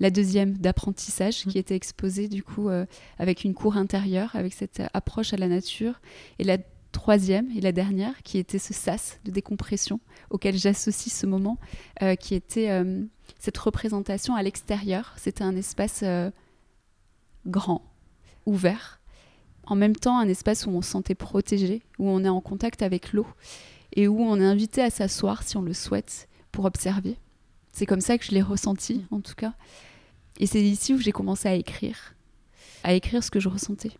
la 0.00 0.08
deuxième 0.08 0.56
d'apprentissage, 0.56 1.44
qui 1.44 1.58
était 1.58 1.74
exposée 1.74 2.26
du 2.26 2.42
coup 2.42 2.70
euh, 2.70 2.86
avec 3.18 3.44
une 3.44 3.52
cour 3.52 3.76
intérieure, 3.76 4.34
avec 4.34 4.54
cette 4.54 4.80
euh, 4.80 4.86
approche 4.94 5.34
à 5.34 5.36
la 5.36 5.46
nature, 5.46 6.00
et 6.38 6.44
la 6.44 6.56
troisième 6.90 7.50
et 7.54 7.60
la 7.60 7.70
dernière, 7.70 8.22
qui 8.22 8.38
était 8.38 8.58
ce 8.58 8.72
sas 8.72 9.20
de 9.26 9.30
décompression 9.30 10.00
auquel 10.30 10.56
j'associe 10.56 11.14
ce 11.14 11.26
moment, 11.26 11.58
euh, 12.00 12.14
qui 12.14 12.34
était 12.34 12.70
euh, 12.70 13.04
cette 13.38 13.58
représentation 13.58 14.34
à 14.34 14.42
l'extérieur. 14.42 15.12
C'était 15.18 15.44
un 15.44 15.54
espace 15.54 16.02
grand, 17.46 17.82
ouvert, 18.46 19.02
en 19.64 19.76
même 19.76 19.96
temps 19.96 20.18
un 20.18 20.28
espace 20.28 20.64
où 20.64 20.70
on 20.70 20.80
se 20.80 20.92
sentait 20.92 21.14
protégé, 21.14 21.82
où 21.98 22.08
on 22.08 22.24
est 22.24 22.30
en 22.30 22.40
contact 22.40 22.80
avec 22.80 23.12
l'eau 23.12 23.26
et 23.92 24.08
où 24.08 24.18
on 24.22 24.40
est 24.40 24.46
invité 24.46 24.80
à 24.80 24.88
s'asseoir 24.88 25.42
si 25.42 25.58
on 25.58 25.62
le 25.62 25.74
souhaite 25.74 26.27
pour 26.52 26.64
observer 26.64 27.16
C'est 27.72 27.86
comme 27.86 28.00
ça 28.00 28.18
que 28.18 28.24
je 28.24 28.32
l'ai 28.32 28.42
ressenti, 28.42 29.04
en 29.10 29.20
tout 29.20 29.34
cas. 29.36 29.54
Et 30.40 30.46
c'est 30.46 30.62
ici 30.62 30.94
où 30.94 30.98
j'ai 30.98 31.12
commencé 31.12 31.48
à 31.48 31.54
écrire, 31.54 32.14
à 32.84 32.92
écrire 32.94 33.22
ce 33.24 33.30
que 33.30 33.40
je 33.40 33.48
ressentais. 33.48 33.92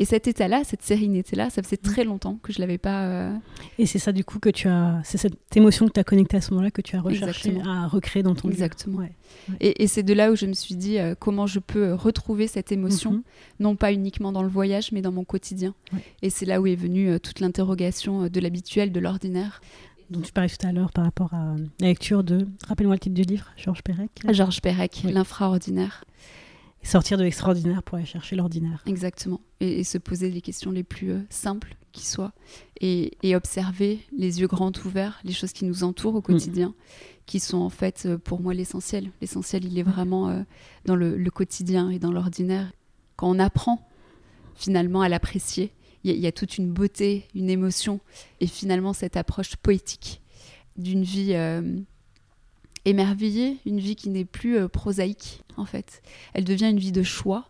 Et 0.00 0.04
cet 0.04 0.28
état-là, 0.28 0.62
cette 0.62 0.82
sérénité-là, 0.82 1.50
ça 1.50 1.60
faisait 1.60 1.76
très 1.76 2.04
longtemps 2.04 2.38
que 2.40 2.52
je 2.52 2.60
l'avais 2.60 2.78
pas. 2.78 3.06
euh, 3.06 3.34
Et 3.80 3.86
c'est 3.86 3.98
ça, 3.98 4.12
du 4.12 4.22
coup, 4.22 4.38
que 4.38 4.48
tu 4.48 4.68
as. 4.68 5.00
C'est 5.02 5.18
cette 5.18 5.56
émotion 5.56 5.88
que 5.88 5.92
tu 5.92 5.98
as 5.98 6.04
connectée 6.04 6.36
à 6.36 6.40
ce 6.40 6.52
moment-là 6.52 6.70
que 6.70 6.82
tu 6.82 6.94
as 6.94 7.00
recherché 7.00 7.48
Exactement. 7.48 7.74
à 7.84 7.88
recréer 7.88 8.22
dans 8.22 8.36
ton 8.36 8.46
livre. 8.46 8.62
Exactement. 8.62 8.98
Ouais. 8.98 9.12
Et, 9.58 9.82
et 9.82 9.86
c'est 9.88 10.04
de 10.04 10.12
là 10.14 10.30
où 10.30 10.36
je 10.36 10.46
me 10.46 10.52
suis 10.52 10.76
dit 10.76 11.00
euh, 11.00 11.16
comment 11.18 11.48
je 11.48 11.58
peux 11.58 11.94
retrouver 11.94 12.46
cette 12.46 12.70
émotion, 12.70 13.10
Mhm. 13.10 13.22
non 13.58 13.74
pas 13.74 13.92
uniquement 13.92 14.30
dans 14.30 14.42
le 14.44 14.48
voyage, 14.48 14.92
mais 14.92 15.02
dans 15.02 15.10
mon 15.10 15.24
quotidien. 15.24 15.74
Ouais. 15.92 15.98
Et 16.22 16.30
c'est 16.30 16.46
là 16.46 16.60
où 16.60 16.68
est 16.68 16.76
venue 16.76 17.10
euh, 17.10 17.18
toute 17.18 17.40
l'interrogation 17.40 18.28
de 18.28 18.40
l'habituel, 18.40 18.92
de 18.92 19.00
l'ordinaire. 19.00 19.60
Dont 20.10 20.20
tu 20.20 20.32
parlais 20.32 20.48
tout 20.48 20.66
à 20.66 20.72
l'heure 20.72 20.92
par 20.92 21.04
rapport 21.04 21.34
à 21.34 21.54
la 21.80 21.86
lecture 21.88 22.24
de. 22.24 22.46
Rappelle-moi 22.66 22.94
le 22.96 23.00
titre 23.00 23.14
du 23.14 23.22
livre, 23.22 23.46
Georges 23.56 23.82
Perec. 23.82 24.10
Georges 24.30 24.60
Perec, 24.60 25.02
Oui. 25.04 25.12
l'infraordinaire. 25.12 26.04
Sortir 26.82 27.18
de 27.18 27.24
l'extraordinaire 27.24 27.82
pour 27.82 27.96
aller 27.96 28.06
chercher 28.06 28.36
l'ordinaire. 28.36 28.82
Exactement. 28.86 29.40
Et, 29.60 29.80
et 29.80 29.84
se 29.84 29.98
poser 29.98 30.30
les 30.30 30.40
questions 30.40 30.70
les 30.70 30.84
plus 30.84 31.10
euh, 31.10 31.20
simples 31.28 31.74
qui 31.92 32.06
soient. 32.06 32.32
Et, 32.80 33.18
et 33.24 33.34
observer 33.34 33.98
les 34.16 34.40
yeux 34.40 34.46
grands 34.46 34.72
ouverts, 34.84 35.18
les 35.24 35.32
choses 35.32 35.52
qui 35.52 35.64
nous 35.64 35.82
entourent 35.82 36.14
au 36.14 36.20
quotidien, 36.22 36.74
qui 37.26 37.40
sont 37.40 37.58
en 37.58 37.68
fait 37.68 38.04
euh, 38.06 38.16
pour 38.16 38.40
moi 38.40 38.54
l'essentiel. 38.54 39.10
L'essentiel, 39.20 39.64
il 39.64 39.76
est 39.78 39.82
vraiment 39.82 40.28
euh, 40.30 40.42
dans 40.84 40.94
le, 40.94 41.16
le 41.16 41.30
quotidien 41.30 41.90
et 41.90 41.98
dans 41.98 42.12
l'ordinaire. 42.12 42.70
Quand 43.16 43.28
on 43.28 43.40
apprend 43.40 43.84
finalement 44.54 45.00
à 45.02 45.08
l'apprécier, 45.08 45.72
il 46.04 46.16
y, 46.16 46.26
a- 46.26 46.32
toute 46.32 46.58
une 46.58 46.70
beauté, 46.70 47.24
une 47.34 47.50
émotion, 47.50 48.00
et 48.40 48.46
finalement 48.46 48.92
cette 48.92 49.16
approche 49.16 49.56
poétique 49.56 50.20
d'une 50.76 51.02
vie 51.02 51.34
euh, 51.34 51.78
émerveillée, 52.84 53.58
une 53.66 53.80
vie 53.80 53.96
qui 53.96 54.08
n'est 54.08 54.24
plus 54.24 54.56
euh, 54.56 54.68
prosaïque 54.68 55.42
en 55.56 55.64
fait. 55.64 56.02
Elle 56.34 56.44
devient 56.44 56.70
une 56.70 56.78
vie 56.78 56.92
de 56.92 57.02
choix. 57.02 57.48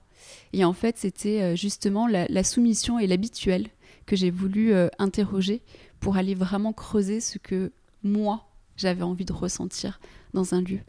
Et 0.52 0.64
en 0.64 0.72
fait, 0.72 0.96
c'était 0.96 1.42
euh, 1.42 1.56
justement 1.56 2.06
la, 2.06 2.44
soumission 2.44 2.98
et 2.98 3.06
l'habituel 3.06 3.68
que 4.06 4.16
j'ai 4.16 4.30
voulu 4.30 4.72
interroger 4.98 5.60
pour 6.00 6.16
aller 6.16 6.34
vraiment 6.34 6.72
creuser 6.72 7.20
ce 7.20 7.36
que 7.36 7.72
moi, 8.02 8.48
j'avais 8.78 9.02
envie 9.02 9.26
de 9.26 9.34
ressentir 9.34 10.00
dans 10.32 10.54
un 10.54 10.62
lieu. 10.62 10.80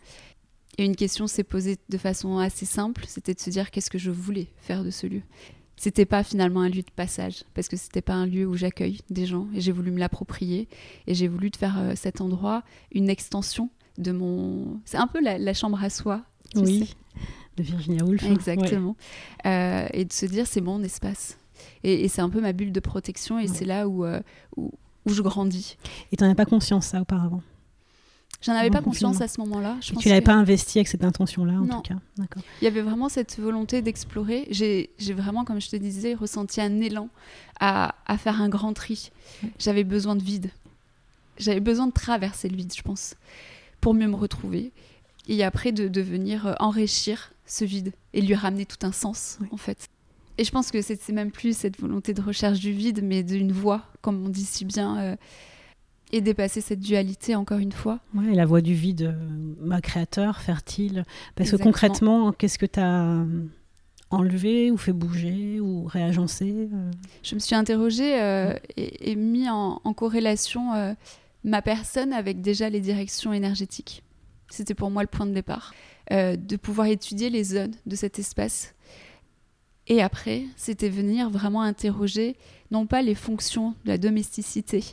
Et 0.78 0.86
une 0.86 0.96
question 0.96 1.28
s'est 1.28 1.44
posée 1.44 1.78
de 1.90 1.98
façon 1.98 2.38
assez 2.38 2.66
simple, 2.66 3.04
c'était 3.06 3.34
de 3.34 3.40
se 3.42 3.50
dire 3.50 3.72
qu'est-ce 3.72 3.90
que 3.90 3.98
je 3.98 4.12
voulais 4.12 4.48
faire 4.62 4.86
de 4.86 4.92
ce 4.92 5.08
lieu. 5.08 5.22
C'était 5.82 6.06
pas 6.06 6.24
finalement 6.24 6.60
un 6.60 6.68
lieu 6.68 6.82
de 6.82 6.92
passage, 6.94 7.46
parce 7.54 7.70
que 7.70 7.78
c'était 7.78 8.02
pas 8.02 8.14
un 8.14 8.26
lieu 8.26 8.46
où 8.46 8.56
j'accueille 8.56 9.00
des 9.10 9.26
gens, 9.26 9.48
et 9.56 9.62
j'ai 9.62 9.72
voulu 9.72 9.92
me 9.92 9.98
l'approprier, 10.00 10.68
et 11.08 11.14
j'ai 11.14 11.30
voulu 11.30 11.50
de 11.50 11.56
faire 11.56 11.78
euh, 11.80 11.94
cet 11.96 12.20
endroit 12.20 12.64
une 12.92 13.10
extension 13.10 13.70
de 13.98 14.12
mon... 14.12 14.82
C'est 14.84 14.98
un 14.98 15.08
peu 15.08 15.22
la, 15.24 15.38
la 15.38 15.54
chambre 15.54 15.82
à 15.82 15.90
soi. 15.90 16.22
tu 16.54 16.60
Oui, 16.60 16.86
sais. 16.86 16.94
de 17.56 17.64
Virginia 17.64 18.04
Woolf. 18.04 18.24
Exactement. 18.30 18.98
Euh, 19.46 19.88
et 19.94 20.04
de 20.04 20.12
se 20.12 20.26
dire, 20.26 20.48
c'est 20.48 20.60
mon 20.60 20.84
espace. 20.84 21.38
Et, 21.86 22.04
et 22.04 22.08
c'est 22.10 22.22
un 22.22 22.30
peu 22.30 22.42
ma 22.42 22.52
bulle 22.52 22.74
de 22.74 22.80
protection, 22.82 23.40
et 23.40 23.44
Ouais. 23.44 23.48
c'est 23.48 23.64
là 23.66 23.88
où, 23.88 24.04
euh, 24.04 24.20
où, 24.58 24.72
où 25.06 25.10
je 25.14 25.22
grandis. 25.22 25.78
Et 26.12 26.18
tu 26.18 26.24
n'en 26.26 26.28
avais 26.30 26.36
pas 26.36 26.46
conscience, 26.46 26.88
ça, 26.88 27.00
auparavant? 27.00 27.42
J'en 28.42 28.54
avais 28.54 28.70
pas 28.70 28.82
conscience 28.82 29.20
à 29.20 29.28
ce 29.28 29.42
moment-là. 29.42 29.78
Je 29.82 29.92
pense 29.92 30.02
Tu 30.02 30.08
l'avais 30.10 30.22
que- 30.22 30.26
pas 30.28 30.34
investi 30.34 30.78
avec 30.78 30.88
cette 30.88 31.04
intention-là, 31.04 31.54
en 31.54 31.66
Non. 31.66 31.82
tout 31.82 31.94
cas. 31.94 32.00
D'accord. 32.18 32.42
Il 32.62 32.64
y 32.64 32.68
avait 32.68 32.82
vraiment 32.82 33.10
cette 33.10 33.38
volonté 33.38 33.82
d'explorer. 33.82 34.48
J'ai 34.50 34.90
j'ai 34.98 35.14
vraiment, 35.14 35.44
comme 35.44 35.60
je 35.60 35.70
te 35.70 35.76
disais, 35.76 36.14
ressenti 36.14 36.62
un 36.62 36.80
élan 36.80 37.10
à, 37.60 37.96
à 38.06 38.18
faire 38.18 38.42
un 38.42 38.48
grand 38.48 38.74
tri. 38.74 39.12
J'avais 39.60 39.84
besoin 39.84 40.16
de 40.16 40.24
vide. 40.24 40.52
J'avais 41.38 41.60
besoin 41.60 41.88
de 41.88 41.92
traverser 41.94 42.48
le 42.50 42.56
vide, 42.56 42.74
je 42.76 42.82
pense, 42.82 43.16
pour 43.82 43.94
mieux 43.94 44.08
me 44.08 44.16
retrouver. 44.16 44.72
Et 45.28 45.44
après, 45.44 45.72
de, 45.72 45.88
de 45.88 46.02
venir 46.02 46.48
euh, 46.48 46.54
enrichir 46.60 47.34
ce 47.46 47.66
vide 47.66 47.92
et 48.14 48.22
lui 48.22 48.36
ramener 48.36 48.66
tout 48.66 48.84
un 48.86 48.92
sens, 48.92 49.38
Oui. 49.42 49.48
en 49.52 49.58
fait. 49.58 49.88
Et 50.38 50.44
je 50.46 50.52
pense 50.52 50.72
que 50.72 50.82
c'est 50.82 51.00
c'est 51.02 51.12
même 51.14 51.32
plus 51.32 51.56
cette 51.58 51.78
volonté 51.80 52.14
de 52.14 52.22
recherche 52.22 52.60
du 52.60 52.72
vide, 52.72 53.02
mais 53.04 53.22
d'une 53.24 53.52
voie, 53.52 53.84
comme 54.02 54.26
on 54.26 54.30
dit 54.30 54.46
si 54.46 54.64
bien, 54.64 54.98
euh, 54.98 55.16
et 56.12 56.22
dépasser 56.22 56.62
cette 56.62 56.80
dualité, 56.80 57.36
encore 57.36 57.60
une 57.60 57.72
fois. 57.72 58.00
Ouais, 58.16 58.34
la 58.34 58.46
voix 58.46 58.62
du 58.62 58.74
vide, 58.74 59.02
euh, 59.04 59.56
ma 59.62 59.82
créateur, 59.82 60.40
fertile. 60.40 61.04
Parce 61.36 61.52
que 61.52 61.56
concrètement, 61.58 62.32
qu'est-ce 62.32 62.58
que 62.58 62.66
tu 62.66 62.80
as 62.80 63.24
enlevé 64.12 64.72
ou 64.72 64.78
fait 64.78 64.94
bouger 64.94 65.60
ou 65.60 65.84
réagencé 65.86 66.68
euh, 66.74 66.92
je 67.22 67.36
me 67.36 67.40
suis 67.40 67.54
interrogée 67.54 68.20
euh, 68.20 68.56
et, 68.76 69.12
et 69.12 69.16
mis 69.16 69.48
en, 69.50 69.80
en 69.84 69.94
corrélation 69.94 70.74
euh, 70.74 70.94
ma 71.44 71.62
personne 71.62 72.12
avec 72.12 72.42
déjà 72.42 72.70
les 72.70 72.82
directions 72.82 73.34
énergétiques. 73.34 74.04
C'était 74.50 74.74
pour 74.74 74.90
moi 74.90 75.04
le 75.04 75.08
point 75.08 75.28
de 75.28 75.34
départ, 75.34 75.74
euh, 76.12 76.36
de 76.36 76.56
pouvoir 76.56 76.88
étudier 76.88 77.30
les 77.30 77.44
zones 77.44 77.76
de 77.86 77.96
cet 77.96 78.18
espace. 78.18 78.74
Et 79.86 80.02
après, 80.02 80.46
c'était 80.56 80.90
venir 80.90 81.30
vraiment 81.30 81.62
interroger 81.62 82.36
non 82.72 82.88
pas 82.88 83.02
les 83.02 83.16
fonctions 83.16 83.76
de 83.86 83.90
la 83.90 83.98
domesticité 83.98 84.84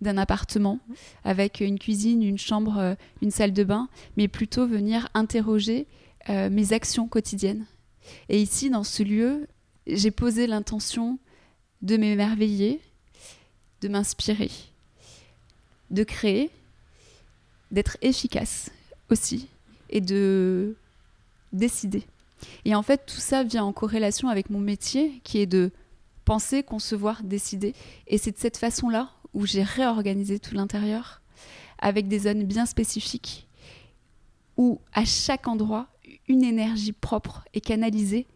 d'un 0.00 0.18
appartement 0.18 0.78
avec 1.24 1.60
une 1.60 1.78
cuisine, 1.78 2.22
une 2.22 2.38
chambre, 2.38 2.78
euh, 2.78 2.94
une 3.22 3.30
salle 3.30 3.52
de 3.52 3.64
bain, 3.64 3.88
mais 4.16 4.28
plutôt 4.28 4.66
venir 4.66 5.08
interroger 5.14 5.86
euh, 6.28 6.50
mes 6.50 6.72
actions 6.72 7.08
quotidiennes. 7.08 7.66
Et 8.28 8.40
ici, 8.40 8.70
dans 8.70 8.84
ce 8.84 9.02
lieu, 9.02 9.46
j'ai 9.86 10.10
posé 10.10 10.46
l'intention 10.46 11.18
de 11.82 11.96
m'émerveiller, 11.96 12.80
de 13.80 13.88
m'inspirer, 13.88 14.50
de 15.90 16.02
créer, 16.04 16.50
d'être 17.70 17.96
efficace 18.02 18.70
aussi 19.10 19.48
et 19.90 20.00
de 20.00 20.76
décider. 21.52 22.04
Et 22.64 22.74
en 22.74 22.82
fait, 22.82 23.06
tout 23.06 23.20
ça 23.20 23.42
vient 23.42 23.64
en 23.64 23.72
corrélation 23.72 24.28
avec 24.28 24.50
mon 24.50 24.60
métier 24.60 25.20
qui 25.24 25.38
est 25.38 25.46
de 25.46 25.70
penser, 26.24 26.62
concevoir, 26.62 27.22
décider. 27.22 27.74
Et 28.06 28.18
c'est 28.18 28.32
de 28.32 28.38
cette 28.38 28.56
façon-là 28.56 29.10
où 29.34 29.46
j'ai 29.46 29.62
réorganisé 29.62 30.38
tout 30.38 30.54
l'intérieur 30.54 31.20
avec 31.78 32.08
des 32.08 32.20
zones 32.20 32.44
bien 32.44 32.66
spécifiques 32.66 33.48
où 34.56 34.80
à 34.92 35.04
chaque 35.04 35.48
endroit, 35.48 35.88
une 36.28 36.44
énergie 36.44 36.92
propre 36.92 37.44
est 37.54 37.60
canalisée 37.60 38.26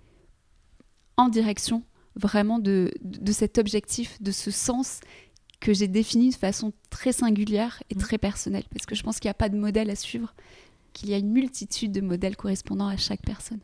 en 1.17 1.29
direction 1.29 1.83
vraiment 2.17 2.59
de, 2.59 2.93
de 3.03 3.33
cet 3.33 3.59
objectif, 3.59 4.21
de 4.21 4.33
ce 4.33 4.51
sens 4.51 5.01
que 5.61 5.73
j'ai 5.73 5.89
défini 5.89 6.31
de 6.31 6.35
façon 6.35 6.73
très 6.91 7.13
singulière 7.13 7.83
et 7.91 7.95
très 7.95 8.19
personnelle. 8.19 8.65
Parce 8.73 8.87
que 8.87 8.95
je 8.95 9.03
pense 9.03 9.19
qu'il 9.19 9.29
n'y 9.29 9.33
a 9.33 9.35
pas 9.35 9.49
de 9.49 9.57
modèle 9.57 9.91
à 9.91 9.97
suivre, 9.97 10.35
qu'il 10.93 11.11
y 11.11 11.15
a 11.15 11.19
une 11.19 11.31
multitude 11.31 11.93
de 11.93 12.01
modèles 12.01 12.37
correspondant 12.37 12.89
à 12.89 12.97
chaque 12.97 13.23
personne. 13.23 13.61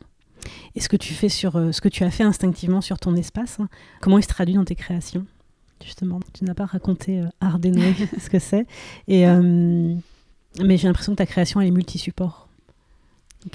Et 0.75 0.79
ce 0.79 0.89
que 0.89 0.97
tu 0.97 1.13
fais 1.13 1.29
sur 1.29 1.55
euh, 1.55 1.71
ce 1.71 1.81
que 1.81 1.89
tu 1.89 2.03
as 2.03 2.11
fait 2.11 2.23
instinctivement 2.23 2.81
sur 2.81 2.99
ton 2.99 3.15
espace, 3.15 3.59
hein, 3.59 3.69
comment 4.01 4.17
il 4.17 4.23
se 4.23 4.27
traduit 4.27 4.55
dans 4.55 4.65
tes 4.65 4.75
créations? 4.75 5.25
Justement, 5.83 6.19
tu 6.33 6.43
n'as 6.45 6.53
pas 6.53 6.65
raconté 6.65 7.19
euh, 7.21 7.25
Art 7.41 7.59
ce 8.19 8.29
que 8.29 8.39
c'est. 8.39 8.65
Et 9.07 9.27
euh, 9.27 9.93
mais 10.63 10.77
j'ai 10.77 10.87
l'impression 10.87 11.13
que 11.13 11.17
ta 11.17 11.25
création 11.25 11.59
elle 11.61 11.67
est 11.67 11.71
multi-support. 11.71 12.47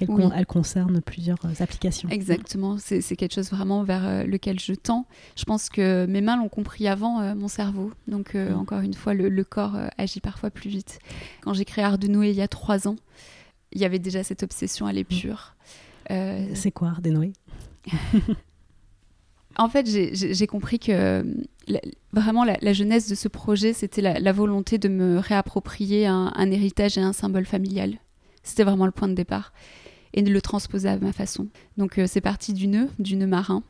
Oui. 0.01 0.07
con- 0.07 0.31
elle 0.33 0.47
concerne 0.47 1.01
plusieurs 1.01 1.39
euh, 1.45 1.49
applications. 1.59 2.09
Exactement, 2.11 2.77
c'est 2.79 3.01
quelque 3.17 3.35
chose 3.35 3.51
vraiment 3.51 3.83
vers 3.83 4.07
euh, 4.07 4.23
lequel 4.25 4.61
je 4.61 4.73
tends. 4.75 5.05
Je 5.37 5.43
pense 5.45 5.69
que 5.69 6.07
mes 6.07 6.21
mains 6.21 6.37
l'ont 6.37 6.49
compris 6.49 6.87
avant 6.87 7.21
euh, 7.21 7.35
mon 7.35 7.49
cerveau. 7.49 7.91
Donc, 8.07 8.37
euh, 8.37 8.55
Mm. 8.55 8.59
encore 8.59 8.81
une 8.81 8.95
fois, 8.95 9.15
le, 9.15 9.29
le 9.29 9.43
corps 9.45 9.77
agit 9.99 10.21
parfois 10.21 10.51
plus 10.51 10.71
vite. 10.71 11.01
Quand 11.41 11.55
j'ai 11.55 11.65
créé 11.65 11.83
Art 11.83 11.99
de 11.99 12.07
Noé 12.07 12.31
il 12.31 12.37
y 12.37 12.43
a 12.43 12.47
trois 12.49 12.87
ans, 12.87 12.95
il 13.73 13.81
y 13.81 13.85
avait 13.85 13.99
déjà 13.99 14.23
cette 14.23 14.45
obsession 14.45 14.87
à 14.87 14.93
l'épure. 14.93 15.57
Euh, 16.13 16.47
C'est 16.55 16.71
quoi 16.71 16.89
Art 16.91 17.01
En 19.61 19.69
fait, 19.69 19.87
j'ai- 19.87 20.47
compris 20.47 20.79
que 20.79 20.91
euh, 20.91 21.79
vraiment 22.15 22.45
la, 22.45 22.73
jeunesse 22.73 23.11
de 23.11 23.15
ce 23.15 23.29
projet, 23.29 23.75
c'était 23.75 24.01
la, 24.01 24.33
volonté 24.33 24.79
de 24.79 24.89
me 24.89 25.19
réapproprier 25.19 26.07
un, 26.07 26.51
héritage 26.51 26.97
et 26.97 27.03
un 27.03 27.13
symbole 27.13 27.45
familial. 27.45 27.99
C'était 28.43 28.65
vraiment 28.65 28.87
le 28.87 28.91
point 28.91 29.07
de 29.07 29.13
départ. 29.13 29.53
Et 30.15 30.23
de 30.23 30.33
le 30.33 30.41
transposer 30.41 30.89
à 30.89 30.97
ma 30.97 31.13
façon. 31.13 31.49
Donc 31.77 31.99
euh, 31.99 32.07
c'est 32.09 32.23
parti 32.23 32.55
du 32.55 32.69
nœud, 32.69 32.89
du 32.99 33.17
nœud 33.17 33.27
marin. 33.27 33.63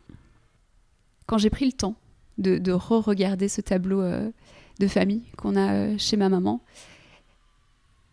Quand 1.27 1.39
j'ai 1.39 1.51
pris 1.51 1.67
le 1.67 1.73
temps 1.73 1.97
de, 2.39 2.57
de 2.59 2.71
re-regarder 2.71 3.49
ce 3.49 3.61
tableau 3.61 4.01
euh, 4.01 4.31
de 4.79 4.87
famille 4.87 5.25
qu'on 5.37 5.57
a 5.57 5.99
chez 5.99 6.17
ma 6.17 6.29
maman, 6.29 6.63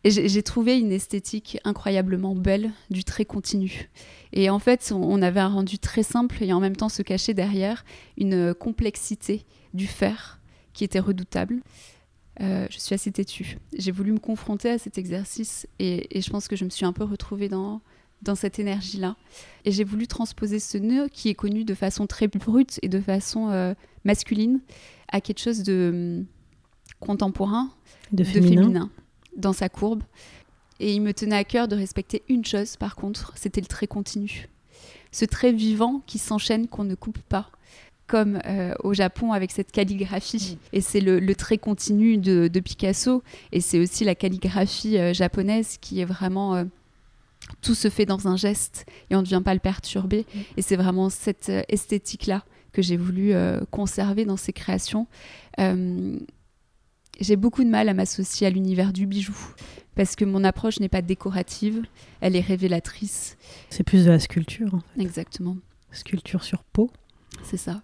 et 0.08 0.30
j'ai 0.30 0.44
trouvé 0.44 0.80
une 0.80 0.94
esthétique 0.94 1.58
incroyablement 1.66 2.34
belle, 2.34 2.72
du 2.90 3.04
trait 3.04 3.26
continu. 3.26 3.90
Et 4.32 4.50
en 4.50 4.60
fait, 4.60 4.94
on, 4.94 5.04
on 5.04 5.22
avait 5.22 5.42
un 5.42 5.50
rendu 5.50 5.80
très 5.80 6.04
simple 6.04 6.42
et 6.42 6.54
en 6.54 6.62
même 6.62 6.78
temps 6.78 6.88
se 6.88 7.02
cachait 7.02 7.34
derrière 7.34 7.84
une 8.18 8.34
euh, 8.34 8.54
complexité 8.54 9.46
du 9.74 9.86
fer 9.86 10.40
qui 10.72 10.86
était 10.86 11.00
redoutable. 11.00 11.62
Euh, 12.40 12.68
je 12.70 12.80
suis 12.80 12.96
assez 12.96 13.12
têtue. 13.12 13.58
J'ai 13.78 13.92
voulu 13.92 14.14
me 14.14 14.20
confronter 14.20 14.70
à 14.70 14.78
cet 14.78 14.98
exercice 14.98 15.68
et, 15.80 16.18
et 16.18 16.22
je 16.22 16.30
pense 16.30 16.48
que 16.48 16.56
je 16.56 16.64
me 16.64 16.70
suis 16.70 16.86
un 16.86 16.94
peu 16.94 17.04
retrouvée 17.04 17.50
dans, 17.50 17.82
dans 18.22 18.36
cette 18.36 18.60
énergie-là. 18.60 19.18
Et 19.66 19.72
j'ai 19.72 19.84
voulu 19.84 20.08
transposer 20.08 20.60
ce 20.60 20.78
nœud 20.78 21.10
qui 21.12 21.28
est 21.28 21.36
connu 21.36 21.66
de 21.66 21.74
façon 21.74 22.08
très 22.08 22.28
brute 22.28 22.80
et 22.82 22.88
de 22.88 23.02
façon 23.02 23.50
euh, 23.50 23.74
masculine 24.06 24.62
à 25.10 25.20
quelque 25.20 25.40
chose 25.40 25.64
de 25.64 25.90
hum, 26.22 26.26
contemporain, 27.02 27.72
De 28.14 28.24
féminin 28.24 28.90
dans 29.38 29.54
sa 29.54 29.70
courbe. 29.70 30.04
Et 30.80 30.94
il 30.94 31.02
me 31.02 31.14
tenait 31.14 31.36
à 31.36 31.44
cœur 31.44 31.68
de 31.68 31.76
respecter 31.76 32.24
une 32.30 32.46
chose, 32.46 32.76
par 32.78 32.96
contre, 32.96 33.34
c'était 33.36 33.62
le 33.62 33.68
trait 33.68 33.88
continu. 33.88 34.50
Ce 35.12 35.26
trait 35.26 35.52
vivant 35.52 36.02
qui 36.06 36.20
s'enchaîne, 36.20 36.68
qu'on 36.68 36.84
ne 36.84 36.96
coupe 36.96 37.20
pas, 37.20 37.50
comme 38.06 38.40
euh, 38.46 38.74
au 38.84 38.94
Japon 38.94 39.34
avec 39.34 39.52
cette 39.52 39.72
calligraphie. 39.72 40.58
Et 40.74 40.82
c'est 40.82 41.02
le, 41.02 41.36
trait 41.36 41.58
continu 41.58 42.18
de, 42.18 42.60
Picasso, 42.60 43.24
et 43.52 43.62
c'est 43.62 43.80
aussi 43.80 44.04
la 44.04 44.16
calligraphie 44.16 44.98
euh, 44.98 45.14
japonaise 45.14 45.78
qui 45.80 46.02
est 46.02 46.06
vraiment... 46.06 46.56
Euh, 46.56 46.66
tout 47.62 47.76
se 47.76 47.90
fait 47.90 48.06
dans 48.06 48.28
un 48.28 48.36
geste 48.36 48.86
et 49.10 49.16
on 49.16 49.22
ne 49.22 49.26
vient 49.26 49.42
pas 49.42 49.54
le 49.54 49.62
perturber. 49.62 50.26
Et 50.58 50.62
c'est 50.62 50.76
vraiment 50.76 51.10
cette 51.10 51.50
esthétique-là 51.70 52.44
que 52.74 52.82
j'ai 52.82 52.98
voulu 52.98 53.32
conserver 53.72 54.26
dans 54.26 54.36
ces 54.36 54.52
créations. 54.52 55.08
J'ai 57.20 57.36
beaucoup 57.36 57.64
de 57.64 57.70
mal 57.70 57.90
à 57.90 57.94
m'associer 57.94 58.48
à 58.48 58.50
l'univers 58.50 58.94
du 58.94 59.06
bijou 59.06 59.36
parce 59.98 60.16
que 60.16 60.26
mon 60.26 60.44
approche 60.44 60.80
n'est 60.80 60.90
pas 60.90 61.02
décorative, 61.02 61.82
elle 62.22 62.36
est 62.36 62.42
révélatrice. 62.42 63.36
C'est 63.70 63.84
plus 63.84 64.06
de 64.06 64.12
la 64.12 64.20
sculpture. 64.20 64.76
En 64.76 64.80
fait. 64.80 65.02
Exactement. 65.02 65.58
Sculpture 65.92 66.44
sur 66.44 66.64
peau. 66.64 66.92
C'est 67.44 67.58
ça. 67.58 67.82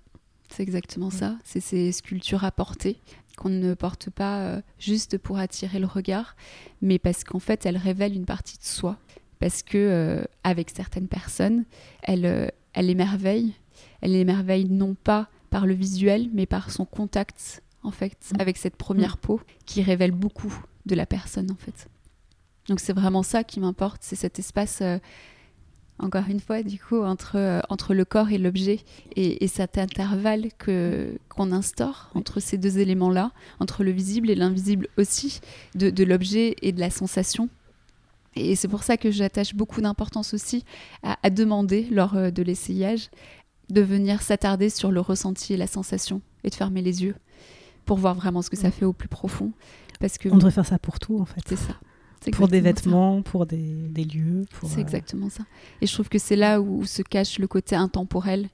C'est 0.50 0.62
exactement 0.62 1.10
ça. 1.10 1.36
C'est 1.44 1.60
ces 1.60 1.92
sculptures 1.92 2.44
à 2.44 2.52
porter 2.52 3.00
qu'on 3.36 3.50
ne 3.50 3.74
porte 3.74 4.12
pas 4.12 4.42
euh, 4.42 4.62
juste 4.78 5.18
pour 5.18 5.40
attirer 5.40 5.80
le 5.80 5.88
regard, 5.88 6.36
mais 6.84 7.00
parce 7.00 7.24
qu'en 7.24 7.40
fait, 7.40 7.66
elles 7.66 7.78
révèlent 7.78 8.16
une 8.16 8.28
partie 8.28 8.60
de 8.60 8.64
soi. 8.64 9.00
Parce 9.40 9.64
que 9.64 9.78
euh, 9.78 10.24
avec 10.44 10.70
certaines 10.70 11.08
personnes, 11.08 11.66
elles, 12.04 12.28
euh, 12.28 12.48
elles 12.74 12.92
émerveillent. 12.92 13.56
Elles 14.02 14.16
émerveillent 14.16 14.70
non 14.70 14.94
pas 14.94 15.30
par 15.50 15.66
le 15.66 15.74
visuel, 15.74 16.30
mais 16.32 16.46
par 16.46 16.70
son 16.70 16.86
contact 16.86 17.63
en 17.84 17.92
fait 17.92 18.18
mmh. 18.32 18.42
avec 18.42 18.58
cette 18.58 18.76
première 18.76 19.16
mmh. 19.16 19.22
peau 19.22 19.42
qui 19.66 19.82
révèle 19.82 20.12
beaucoup 20.12 20.54
de 20.86 20.96
la 20.96 21.06
personne 21.06 21.52
en 21.52 21.56
fait. 21.56 21.88
Donc 22.68 22.80
c'est 22.80 22.94
vraiment 22.94 23.24
ça 23.24 23.44
qui 23.44 23.60
m'importe, 23.60 24.02
c'est 24.02 24.16
cet 24.16 24.40
espace, 24.40 24.80
euh, 24.82 24.98
encore 26.00 26.28
une 26.30 26.40
fois, 26.40 26.64
du 26.64 26.80
coup, 26.80 27.02
entre, 27.02 27.38
euh, 27.38 27.60
entre 27.70 27.94
le 27.94 28.06
corps 28.06 28.32
et 28.32 28.38
l'objet, 28.38 28.80
et, 29.16 29.48
cet 29.48 29.78
intervalle 29.78 30.48
que, 30.58 31.18
qu'on 31.30 31.52
instaure 31.52 32.10
entre 32.16 32.40
ces 32.40 32.58
deux 32.58 32.80
éléments-là, 32.80 33.32
entre 33.60 33.84
le 33.84 33.92
visible 33.92 34.30
et 34.30 34.36
l'invisible 34.36 34.88
aussi, 34.98 35.42
de, 35.76 35.90
de 35.90 36.04
l'objet 36.04 36.56
et 36.62 36.72
de 36.72 36.80
la 36.80 36.90
sensation. 36.90 37.50
Et 38.36 38.56
c'est 38.56 38.68
pour 38.68 38.84
ça 38.84 38.98
que 38.98 39.12
j'attache 39.12 39.54
beaucoup 39.54 39.82
d'importance 39.82 40.34
aussi 40.34 40.66
à, 41.04 41.30
demander, 41.30 41.84
lors 41.92 42.16
euh, 42.16 42.32
de 42.32 42.42
l'essayage, 42.42 43.10
de 43.70 43.82
venir 43.82 44.22
s'attarder 44.22 44.70
sur 44.70 44.92
le 44.92 45.00
ressenti 45.00 45.54
et 45.54 45.58
la 45.58 45.68
sensation, 45.68 46.22
et 46.44 46.50
de 46.50 46.56
fermer 46.56 46.82
les 46.82 47.04
yeux, 47.04 47.16
pour 47.86 47.98
voir 47.98 48.16
vraiment 48.16 48.42
ce 48.42 48.50
que 48.50 48.58
ça 48.58 48.72
fait 48.72 48.86
au 48.86 48.94
plus 48.94 49.10
profond. 49.10 49.52
Parce 50.00 50.18
que, 50.18 50.30
On 50.30 50.38
devrait 50.38 50.52
faire 50.52 50.66
ça 50.66 50.80
pour 50.80 51.00
tout, 51.00 51.20
en 51.20 51.26
fait. 51.26 51.42
C'est 51.48 51.56
ça 51.56 51.80
pour 52.32 52.48
des 52.48 52.62
vêtements, 52.62 53.22
pour 53.22 53.46
des, 53.46 53.90
lieux. 53.96 54.46
C'est 54.64 54.78
euh, 54.78 54.82
exactement 54.82 55.30
ça. 55.30 55.44
Et 55.82 55.88
je 55.88 55.94
trouve 55.94 56.10
que 56.10 56.20
c'est 56.20 56.36
là 56.36 56.62
où 56.62 56.86
se 56.86 57.02
cache 57.02 57.40
le 57.40 57.48
côté 57.48 57.76
intemporel. 57.76 58.50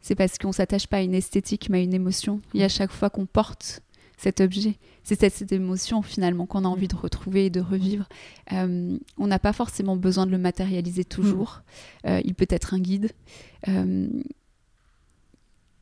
C'est 0.00 0.14
parce 0.14 0.38
qu'on 0.38 0.52
s'attache 0.52 0.86
pas 0.86 0.98
à 0.98 1.02
une 1.02 1.14
esthétique, 1.14 1.68
mais 1.70 1.78
à 1.78 1.82
une 1.82 1.94
émotion. 1.94 2.40
Et 2.54 2.64
à 2.64 2.68
chaque 2.68 2.90
fois 2.90 3.10
qu'on 3.10 3.26
porte 3.26 3.82
cet 4.16 4.40
objet, 4.40 4.76
c'est 5.02 5.30
cette, 5.30 5.52
émotion 5.52 6.02
finalement 6.02 6.46
qu'on 6.46 6.64
a 6.64 6.68
envie 6.68 6.88
de 6.88 6.96
retrouver 6.96 7.46
et 7.46 7.50
de 7.50 7.60
revivre. 7.60 8.06
Euh, 8.52 8.98
on 9.18 9.26
n'a 9.26 9.38
pas 9.38 9.52
forcément 9.52 9.96
besoin 9.96 10.26
de 10.26 10.30
le 10.30 10.38
matérialiser 10.38 11.04
toujours. 11.04 11.62
Mm. 12.04 12.08
Euh, 12.08 12.20
il 12.24 12.34
peut 12.34 12.46
être 12.48 12.74
un 12.74 12.80
guide. 12.80 13.10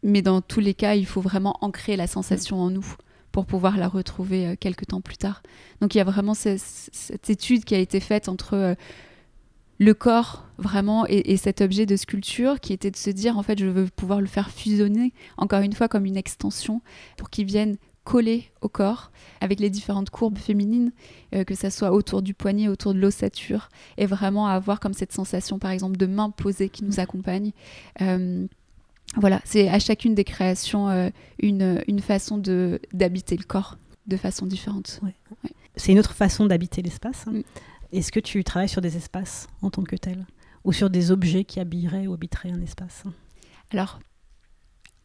Mais 0.03 0.23
dans 0.23 0.41
tous 0.41 0.61
les 0.61 0.75
cas, 0.75 0.95
il 0.95 1.07
faut 1.07 1.21
vraiment 1.21 1.57
ancrer 1.61 1.97
la 1.97 2.07
sensation 2.07 2.61
en 2.61 2.71
nous 2.71 2.87
pour 3.33 3.47
pouvoir 3.47 3.77
la 3.77 3.89
retrouver 3.89 4.47
euh, 4.47 4.55
quelques 4.59 4.87
temps 4.89 5.01
plus 5.01 5.17
tard. 5.17 5.43
Donc 5.81 5.95
il 5.95 5.99
y 5.99 6.01
a 6.01 6.05
vraiment 6.05 6.35
cette, 6.35 7.31
étude 7.31 7.65
qui 7.65 7.75
a 7.75 7.79
été 7.79 8.01
faite 8.01 8.29
entre 8.29 8.55
euh, 8.55 8.75
le 9.79 9.95
corps 9.95 10.47
vraiment 10.59 11.07
et, 11.07 11.37
cet 11.37 11.61
objet 11.61 11.87
de 11.87 11.95
sculpture 11.95 12.59
qui 12.59 12.73
était 12.73 12.91
de 12.91 12.97
se 12.97 13.11
dire 13.11 13.39
en 13.39 13.45
fait 13.45 13.61
je 13.61 13.67
veux 13.67 13.87
pouvoir 13.87 14.21
le 14.21 14.27
faire 14.27 14.51
fusionner 14.51 15.13
encore 15.37 15.61
une 15.61 15.73
fois 15.73 15.87
comme 15.87 16.05
une 16.05 16.17
extension 16.17 16.81
pour 17.17 17.31
qu'il 17.31 17.47
vienne 17.47 17.77
coller 18.03 18.51
au 18.61 18.69
corps 18.69 19.13
avec 19.41 19.61
les 19.61 19.71
différentes 19.71 20.11
courbes 20.11 20.39
féminines, 20.39 20.93
euh, 21.35 21.45
que 21.45 21.55
ça 21.55 21.71
soit 21.71 21.93
autour 21.93 22.23
du 22.23 22.35
poignet, 22.35 22.67
autour 22.67 22.95
de 22.95 22.99
l'ossature, 22.99 23.69
et 23.99 24.07
vraiment 24.07 24.49
avoir 24.49 24.81
comme 24.81 24.95
cette 24.95 25.13
sensation 25.13 25.59
par 25.59 25.71
exemple 25.71 25.97
de 25.97 26.07
main 26.07 26.31
posée 26.31 26.71
qui 26.71 26.85
nous 26.85 26.99
accompagne 26.99 27.53
voilà, 29.17 29.41
c'est 29.45 29.69
à 29.69 29.79
chacune 29.79 30.15
des 30.15 30.25
créations 30.25 30.89
euh, 30.89 31.09
une, 31.39 31.83
une, 31.89 32.01
façon 32.01 32.39
d'habiter 32.93 33.37
le 33.37 33.45
corps 33.45 33.79
de 34.07 34.17
façon 34.17 34.47
différente. 34.47 35.01
C'est 35.77 35.93
une 35.93 35.99
autre 35.99 36.15
façon 36.15 36.47
d'habiter 36.47 36.83
l'espace. 36.83 37.25
Hein. 37.27 37.33
Mm. 37.33 37.43
Est-ce 37.93 38.13
que 38.13 38.21
tu 38.21 38.45
travailles 38.45 38.69
sur 38.69 38.83
des 38.83 38.97
espaces 38.97 39.49
en 39.63 39.71
tant 39.71 39.83
que 39.83 39.97
tel 39.97 40.27
Ou 40.65 40.73
sur 40.73 40.91
des 40.91 41.11
objets 41.11 41.45
qui 41.45 41.59
habilleraient 41.59 42.07
ou 42.07 42.15
habiteraient 42.15 42.51
un 42.51 42.61
espace? 42.61 43.05
Alors, 43.71 43.99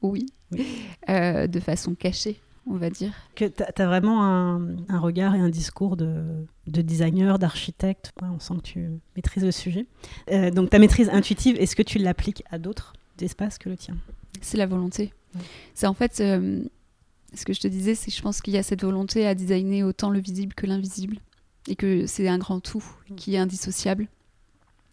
oui, 0.01 0.25
euh, 1.09 1.47
de 1.47 1.59
façon 1.61 1.95
cachée, 1.95 2.41
on 2.67 2.75
va 2.75 2.89
dire. 2.89 3.13
Tu 3.35 3.45
as, 3.45 3.85
vraiment 3.85 4.25
un, 4.25 4.77
un, 4.89 4.99
regard 4.99 5.33
et 5.35 5.39
un 5.39 5.49
discours 5.49 5.95
de, 5.95 6.45
de 6.67 6.81
designer, 6.81 7.39
d'architecte. 7.39 8.11
on 8.21 8.39
sent 8.39 8.55
que 8.55 8.61
tu 8.61 8.89
maîtrises 9.15 9.45
le 9.45 9.51
sujet. 9.51 9.85
Euh, 10.31 10.51
donc 10.51 10.69
ta 10.69 10.79
maîtrise 10.79 11.09
intuitive, 11.09 11.55
est-ce 11.57 11.75
que 11.75 11.83
tu 11.83 11.99
l'appliques 11.99 12.43
à 12.51 12.57
d'autres? 12.57 12.93
D'espace 13.23 13.57
que 13.57 13.69
le 13.69 13.77
tien. 13.77 13.95
C'est 14.41 14.57
la 14.57 14.65
volonté. 14.65 15.13
C'est 15.73 15.87
en 15.87 15.93
fait, 15.93 16.19
euh, 16.19 16.61
ce 17.33 17.45
que 17.45 17.53
je 17.53 17.61
te 17.61 17.67
disais, 17.67 17.95
c'est 17.95 18.11
que 18.11 18.17
je 18.17 18.21
pense 18.21 18.41
qu'il 18.41 18.53
y 18.53 18.57
a 18.57 18.63
cette 18.63 18.83
volonté 18.83 19.25
à 19.25 19.33
designer 19.33 19.83
autant 19.83 20.09
le 20.09 20.19
visible 20.19 20.53
que 20.53 20.67
l'invisible. 20.67 21.17
Et 21.69 21.77
que 21.77 22.05
c'est 22.05 22.27
un 22.27 22.37
grand 22.37 22.59
tout 22.59 22.83
qui 23.15 23.35
est 23.35 23.37
indissociable. 23.37 24.09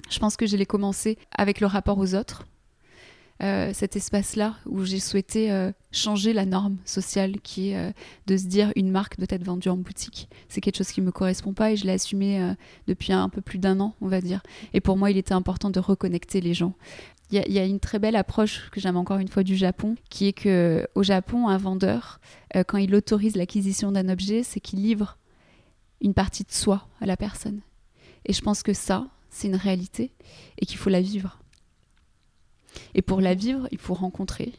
Je 0.09 0.21
pense 0.21 0.37
que 0.37 0.47
je 0.47 0.57
l'ai 0.57 0.66
commencé 0.66 1.19
avec 1.37 1.61
le 1.61 1.66
rapport 1.66 1.99
aux 1.99 2.14
autres. 2.14 2.47
Euh, 3.43 3.73
cet 3.75 3.97
espace-là 3.97 4.55
où 4.66 4.85
j'ai 4.85 5.01
souhaité 5.01 5.51
euh, 5.51 5.73
changer 5.93 6.33
la 6.33 6.45
norme 6.45 6.77
sociale 6.85 7.40
qui 7.40 7.71
est 7.71 7.95
de 8.27 8.37
se 8.37 8.45
dire 8.45 8.71
une 8.77 8.90
marque 8.90 9.16
doit 9.16 9.27
être 9.31 9.43
vendue 9.43 9.71
en 9.71 9.79
boutique. 9.79 10.29
C'est 10.49 10.61
quelque 10.61 10.77
chose 10.77 10.93
qui 10.93 11.01
ne 11.01 11.07
me 11.07 11.11
correspond 11.11 11.55
pas 11.55 11.73
et 11.73 11.77
je 11.77 11.87
l'ai 11.87 11.93
assumé 11.93 12.55
depuis 12.87 13.12
un 13.12 13.29
peu 13.29 13.40
plus 13.40 13.59
d'un 13.59 13.81
an, 13.81 13.97
on 14.01 14.07
va 14.07 14.21
dire. 14.21 14.43
Et 14.75 14.81
pour 14.81 14.97
moi, 14.97 15.11
il 15.11 15.16
était 15.16 15.35
important 15.35 15.71
de 15.71 15.81
reconnecter 15.81 16.40
les 16.40 16.55
gens. 16.55 16.75
Il 17.33 17.53
y, 17.53 17.59
a 17.61 17.64
une 17.64 17.79
très 17.79 18.01
belle 18.01 18.16
approche 18.16 18.71
que 18.71 18.81
j'aime 18.81 18.97
encore 18.97 19.19
une 19.19 19.29
fois 19.29 19.45
du 19.45 19.55
Japon, 19.55 19.95
qui 20.09 20.27
est 20.27 20.33
que 20.33 20.88
au 20.97 21.05
Japon, 21.05 21.47
un 21.47 21.59
vendeur, 21.59 22.21
euh, 22.57 22.64
quand 22.64 22.79
il 22.79 22.93
autorise 22.93 23.37
l'acquisition 23.37 23.93
d'un 23.93 24.09
objet, 24.09 24.43
c'est 24.43 24.59
qu'il 24.59 24.83
livre 24.83 25.16
une 26.01 26.12
partie 26.12 26.43
de 26.43 26.51
soi 26.51 26.88
à 27.01 27.07
la 27.07 27.16
personne. 27.16 27.61
Et 28.27 28.33
je 28.33 28.43
pense 28.43 28.64
que 28.64 28.73
ça, 28.73 29.07
c'est 29.29 29.47
une 29.47 29.55
réalité 29.55 30.12
et 30.59 30.66
qu'il 30.66 30.79
faut 30.79 30.90
la 30.90 31.01
vivre. 31.01 31.38
Et 32.95 33.03
pour 33.03 33.21
la 33.21 33.35
vivre, 33.35 33.69
il 33.71 33.79
faut 33.79 33.95
rencontrer 33.95 34.53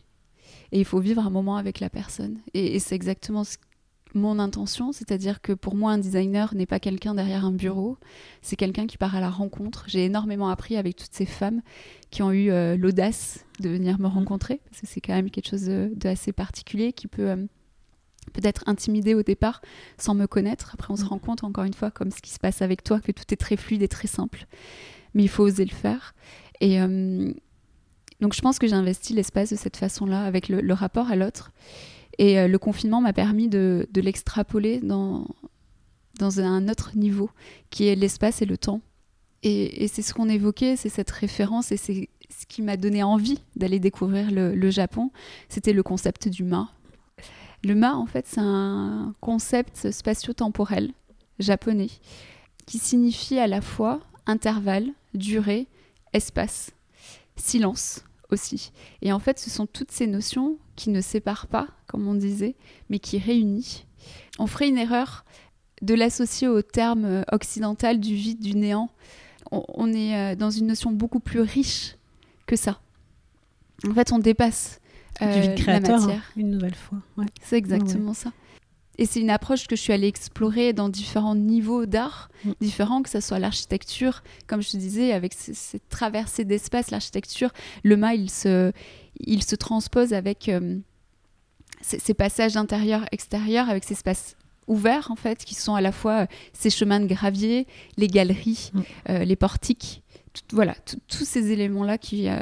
et 0.71 0.79
il 0.79 0.85
faut 0.85 0.99
vivre 0.99 1.25
un 1.25 1.29
moment 1.29 1.57
avec 1.57 1.81
la 1.81 1.89
personne. 1.89 2.37
Et, 2.53 2.75
et 2.75 2.79
c'est 2.79 2.95
exactement 2.95 3.43
ce 3.43 3.57
mon 4.13 4.39
intention, 4.39 4.91
c'est-à-dire 4.91 5.41
que 5.41 5.53
pour 5.53 5.75
moi, 5.75 5.91
un 5.91 5.97
designer 5.97 6.53
n'est 6.55 6.65
pas 6.65 6.79
quelqu'un 6.79 7.15
derrière 7.15 7.45
un 7.45 7.51
bureau, 7.51 7.97
c'est 8.41 8.55
quelqu'un 8.55 8.87
qui 8.87 8.97
part 8.97 9.15
à 9.15 9.21
la 9.21 9.29
rencontre. 9.29 9.85
J'ai 9.87 10.05
énormément 10.05 10.49
appris 10.49 10.75
avec 10.77 10.95
toutes 10.95 11.13
ces 11.13 11.25
femmes 11.25 11.61
qui 12.09 12.23
ont 12.23 12.31
eu 12.31 12.51
euh, 12.51 12.75
l'audace 12.75 13.45
de 13.59 13.69
venir 13.69 13.99
me 13.99 14.07
rencontrer, 14.07 14.61
parce 14.69 14.81
que 14.81 14.87
c'est 14.87 15.01
quand 15.01 15.13
même 15.13 15.29
quelque 15.29 15.49
chose 15.49 15.65
de, 15.65 15.91
assez 16.03 16.33
particulier 16.33 16.93
qui 16.93 17.07
peut 17.07 17.29
euh, 17.29 17.45
peut-être 18.33 18.63
intimider 18.67 19.13
au 19.13 19.23
départ 19.23 19.61
sans 19.97 20.13
me 20.13 20.27
connaître. 20.27 20.71
Après, 20.73 20.91
on 20.91 20.97
se 20.97 21.05
rend 21.05 21.19
compte, 21.19 21.43
encore 21.43 21.63
une 21.63 21.73
fois, 21.73 21.91
comme 21.91 22.11
ce 22.11 22.21
qui 22.21 22.31
se 22.31 22.39
passe 22.39 22.61
avec 22.61 22.83
toi, 22.83 22.99
que 22.99 23.11
tout 23.11 23.31
est 23.31 23.37
très 23.37 23.57
fluide 23.57 23.81
et 23.81 23.87
très 23.87 24.07
simple. 24.07 24.45
Mais 25.13 25.23
il 25.23 25.29
faut 25.29 25.43
oser 25.43 25.65
le 25.65 25.75
faire. 25.75 26.15
Et 26.59 26.81
euh, 26.81 27.33
donc, 28.19 28.33
je 28.33 28.41
pense 28.41 28.59
que 28.59 28.67
j'ai 28.67 28.75
investi 28.75 29.13
l'espace 29.13 29.49
de 29.51 29.55
cette 29.55 29.77
façon-là, 29.77 30.23
avec 30.23 30.49
le 30.49 30.73
rapport 30.73 31.09
à 31.09 31.15
l'autre. 31.15 31.51
Et 32.17 32.39
euh, 32.39 32.47
le 32.47 32.59
confinement 32.59 33.01
m'a 33.01 33.13
permis 33.13 33.47
de, 33.47 33.87
l'extrapoler 33.95 34.79
dans, 34.79 35.27
dans 36.19 36.39
un 36.39 36.67
autre 36.69 36.91
niveau, 36.95 37.29
qui 37.69 37.87
est 37.87 37.95
l'espace 37.95 38.41
et 38.41 38.45
le 38.45 38.57
temps. 38.57 38.81
Et, 39.43 39.87
c'est 39.87 40.01
ce 40.01 40.13
qu'on 40.13 40.29
évoquait, 40.29 40.75
c'est 40.75 40.89
cette 40.89 41.11
référence, 41.11 41.71
et 41.71 41.77
c'est 41.77 42.09
ce 42.29 42.45
qui 42.47 42.61
m'a 42.61 42.77
donné 42.77 43.03
envie 43.03 43.39
d'aller 43.55 43.79
découvrir 43.79 44.29
le, 44.31 44.69
Japon, 44.69 45.11
c'était 45.49 45.73
le 45.73 45.83
concept 45.83 46.27
du 46.27 46.43
ma. 46.43 46.71
Le 47.63 47.75
ma, 47.75 47.95
en 47.95 48.05
fait, 48.05 48.25
c'est 48.27 48.41
un 48.41 49.13
concept 49.19 49.91
spatio-temporel 49.91 50.91
japonais 51.39 51.89
qui 52.65 52.77
signifie 52.77 53.39
à 53.39 53.47
la 53.47 53.61
fois 53.61 53.99
intervalle, 54.25 54.89
durée, 55.13 55.67
espace, 56.13 56.71
silence 57.35 58.03
aussi. 58.29 58.71
Et 59.01 59.11
en 59.11 59.19
fait, 59.19 59.39
ce 59.39 59.49
sont 59.49 59.65
toutes 59.65 59.91
ces 59.91 60.07
notions 60.07 60.57
qui 60.81 60.89
ne 60.89 61.01
séparent 61.01 61.45
pas, 61.45 61.67
comme 61.85 62.07
on 62.07 62.15
disait, 62.15 62.55
mais 62.89 62.97
qui 62.97 63.19
réunissent. 63.19 63.85
On 64.39 64.47
ferait 64.47 64.67
une 64.67 64.79
erreur 64.79 65.25
de 65.83 65.93
l'associer 65.93 66.47
au 66.47 66.63
terme 66.63 67.23
occidental 67.31 67.99
du 67.99 68.15
vide, 68.15 68.39
du 68.39 68.55
néant. 68.55 68.89
On, 69.51 69.93
est 69.93 70.15
euh, 70.15 70.35
dans 70.35 70.49
une 70.49 70.65
notion 70.65 70.91
beaucoup 70.91 71.19
plus 71.19 71.41
riche 71.41 71.97
que 72.47 72.55
ça. 72.55 72.79
En 73.87 73.93
fait, 73.93 74.11
on 74.11 74.17
dépasse 74.17 74.79
du 75.21 75.27
vide 75.27 75.51
euh, 75.51 75.55
créateur, 75.55 75.99
la 75.99 76.05
matière. 76.05 76.31
une 76.35 76.49
nouvelle 76.49 76.73
fois. 76.73 76.97
C'est 77.43 77.57
exactement 77.57 78.15
ça. 78.15 78.31
Et 79.01 79.05
c'est 79.07 79.19
une 79.19 79.31
approche 79.31 79.65
que 79.67 79.75
je 79.75 79.81
suis 79.81 79.93
allée 79.93 80.07
explorer 80.07 80.73
dans 80.73 80.87
différents 80.89 81.35
niveaux 81.35 81.85
d'art, 81.87 82.29
Mm. 82.45 82.51
différents, 82.61 83.01
que 83.01 83.09
ce 83.09 83.19
soit 83.19 83.39
l'architecture, 83.39 84.21
comme 84.47 84.61
je 84.61 84.69
te 84.71 84.77
disais, 84.77 85.11
avec 85.11 85.33
cette 85.33 85.87
traversée 85.89 86.45
d'espace, 86.45 86.91
l'architecture, 86.91 87.49
le 87.83 87.97
mât, 87.97 88.13
il 88.15 88.29
se, 88.29 88.71
il 89.19 89.43
se 89.43 89.55
transpose 89.55 90.13
avec 90.13 90.49
euh, 90.49 90.77
ces, 91.81 91.99
ces 91.99 92.13
passages 92.13 92.57
intérieur-extérieur, 92.57 93.69
avec 93.69 93.83
ces 93.83 93.93
espaces 93.93 94.35
ouverts, 94.67 95.09
en 95.11 95.15
fait, 95.15 95.43
qui 95.43 95.55
sont 95.55 95.73
à 95.75 95.81
la 95.81 95.91
fois 95.91 96.21
euh, 96.21 96.25
ces 96.53 96.69
chemins 96.69 96.99
de 96.99 97.07
gravier, 97.07 97.67
les 97.97 98.07
galeries, 98.07 98.71
Mm. 98.73 98.81
euh, 99.09 99.23
les 99.25 99.35
portiques, 99.35 100.01
tout- 100.33 100.55
voilà, 100.55 100.75
tous 101.07 101.25
ces 101.25 101.51
éléments-là 101.51 101.97
qui, 101.97 102.29
euh, 102.29 102.37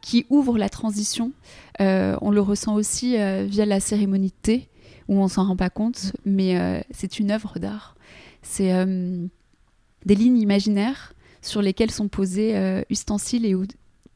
qui, 0.00 0.26
ouvrent 0.30 0.58
la 0.58 0.68
transition. 0.68 1.32
Euh, 1.80 2.16
on 2.20 2.30
le 2.30 2.40
ressent 2.40 2.74
aussi 2.74 3.16
euh, 3.18 3.46
via 3.48 3.64
la 3.66 3.80
cérémonie 3.80 4.28
de 4.28 4.34
thé, 4.42 4.68
où 5.10 5.18
on 5.18 5.28
s'en 5.28 5.44
rend 5.44 5.56
pas 5.56 5.70
compte, 5.70 6.12
mais 6.24 6.56
euh, 6.56 6.80
c'est 6.92 7.18
une 7.18 7.32
œuvre 7.32 7.58
d'art. 7.58 7.96
C'est 8.42 8.72
euh, 8.72 9.26
des 10.06 10.14
lignes 10.14 10.38
imaginaires 10.38 11.12
sur 11.42 11.60
lesquelles 11.60 11.90
sont 11.90 12.08
posés 12.08 12.56
euh, 12.56 12.82
ustensiles 12.90 13.44
et 13.44 13.54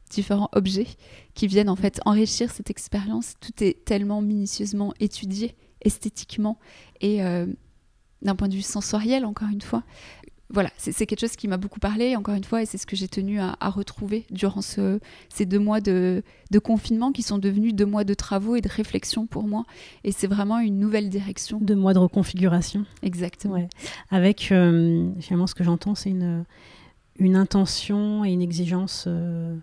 différents 0.09 0.49
objets 0.53 0.87
qui 1.33 1.47
viennent 1.47 1.69
en 1.69 1.75
fait 1.75 1.99
enrichir 2.05 2.49
cette 2.49 2.69
expérience. 2.69 3.33
Tout 3.41 3.61
est 3.61 3.83
tellement 3.83 4.21
minutieusement 4.21 4.93
étudié 5.01 5.55
esthétiquement 5.81 6.57
et 7.01 7.19
d'un 8.21 8.35
point 8.35 8.47
de 8.47 8.55
vue 8.55 8.61
sensoriel, 8.61 9.25
encore 9.25 9.49
une 9.49 9.61
fois. 9.61 9.83
Voilà, 10.51 10.69
c'est 10.77 11.07
quelque 11.07 11.19
chose 11.21 11.35
qui 11.35 11.47
m'a 11.47 11.57
beaucoup 11.57 11.79
parlé, 11.79 12.15
encore 12.15 12.35
une 12.35 12.43
fois, 12.43 12.61
et 12.61 12.67
c'est 12.67 12.77
ce 12.77 12.85
que 12.85 12.95
j'ai 12.95 13.07
tenu 13.07 13.39
à, 13.39 13.57
à 13.59 13.69
retrouver 13.71 14.25
durant 14.29 14.61
ce- 14.61 14.99
ces 15.27 15.47
deux 15.47 15.57
mois 15.57 15.81
de, 15.81 16.21
de 16.51 16.59
confinement 16.59 17.11
qui 17.11 17.23
sont 17.23 17.39
devenus 17.39 17.73
deux 17.73 17.87
mois 17.87 18.03
de 18.03 18.13
travaux 18.13 18.55
et 18.55 18.61
de 18.61 18.69
réflexion 18.69 19.25
pour 19.25 19.47
moi. 19.47 19.65
Et 20.03 20.11
c'est 20.11 20.27
vraiment 20.27 20.59
une 20.59 20.77
nouvelle 20.79 21.09
direction. 21.09 21.57
Deux 21.59 21.75
mois 21.75 21.95
de 21.95 21.99
reconfiguration. 21.99 22.85
Exactement. 23.01 23.55
Ouais. 23.55 23.67
Avec, 24.11 24.51
euh, 24.51 25.09
finalement, 25.19 25.47
ce 25.47 25.55
que 25.55 25.63
j'entends, 25.63 25.95
c'est 25.95 26.11
une, 26.11 26.45
une 27.17 27.35
intention 27.35 28.23
et 28.23 28.31
une 28.31 28.43
exigence 28.43 29.05
euh, 29.07 29.57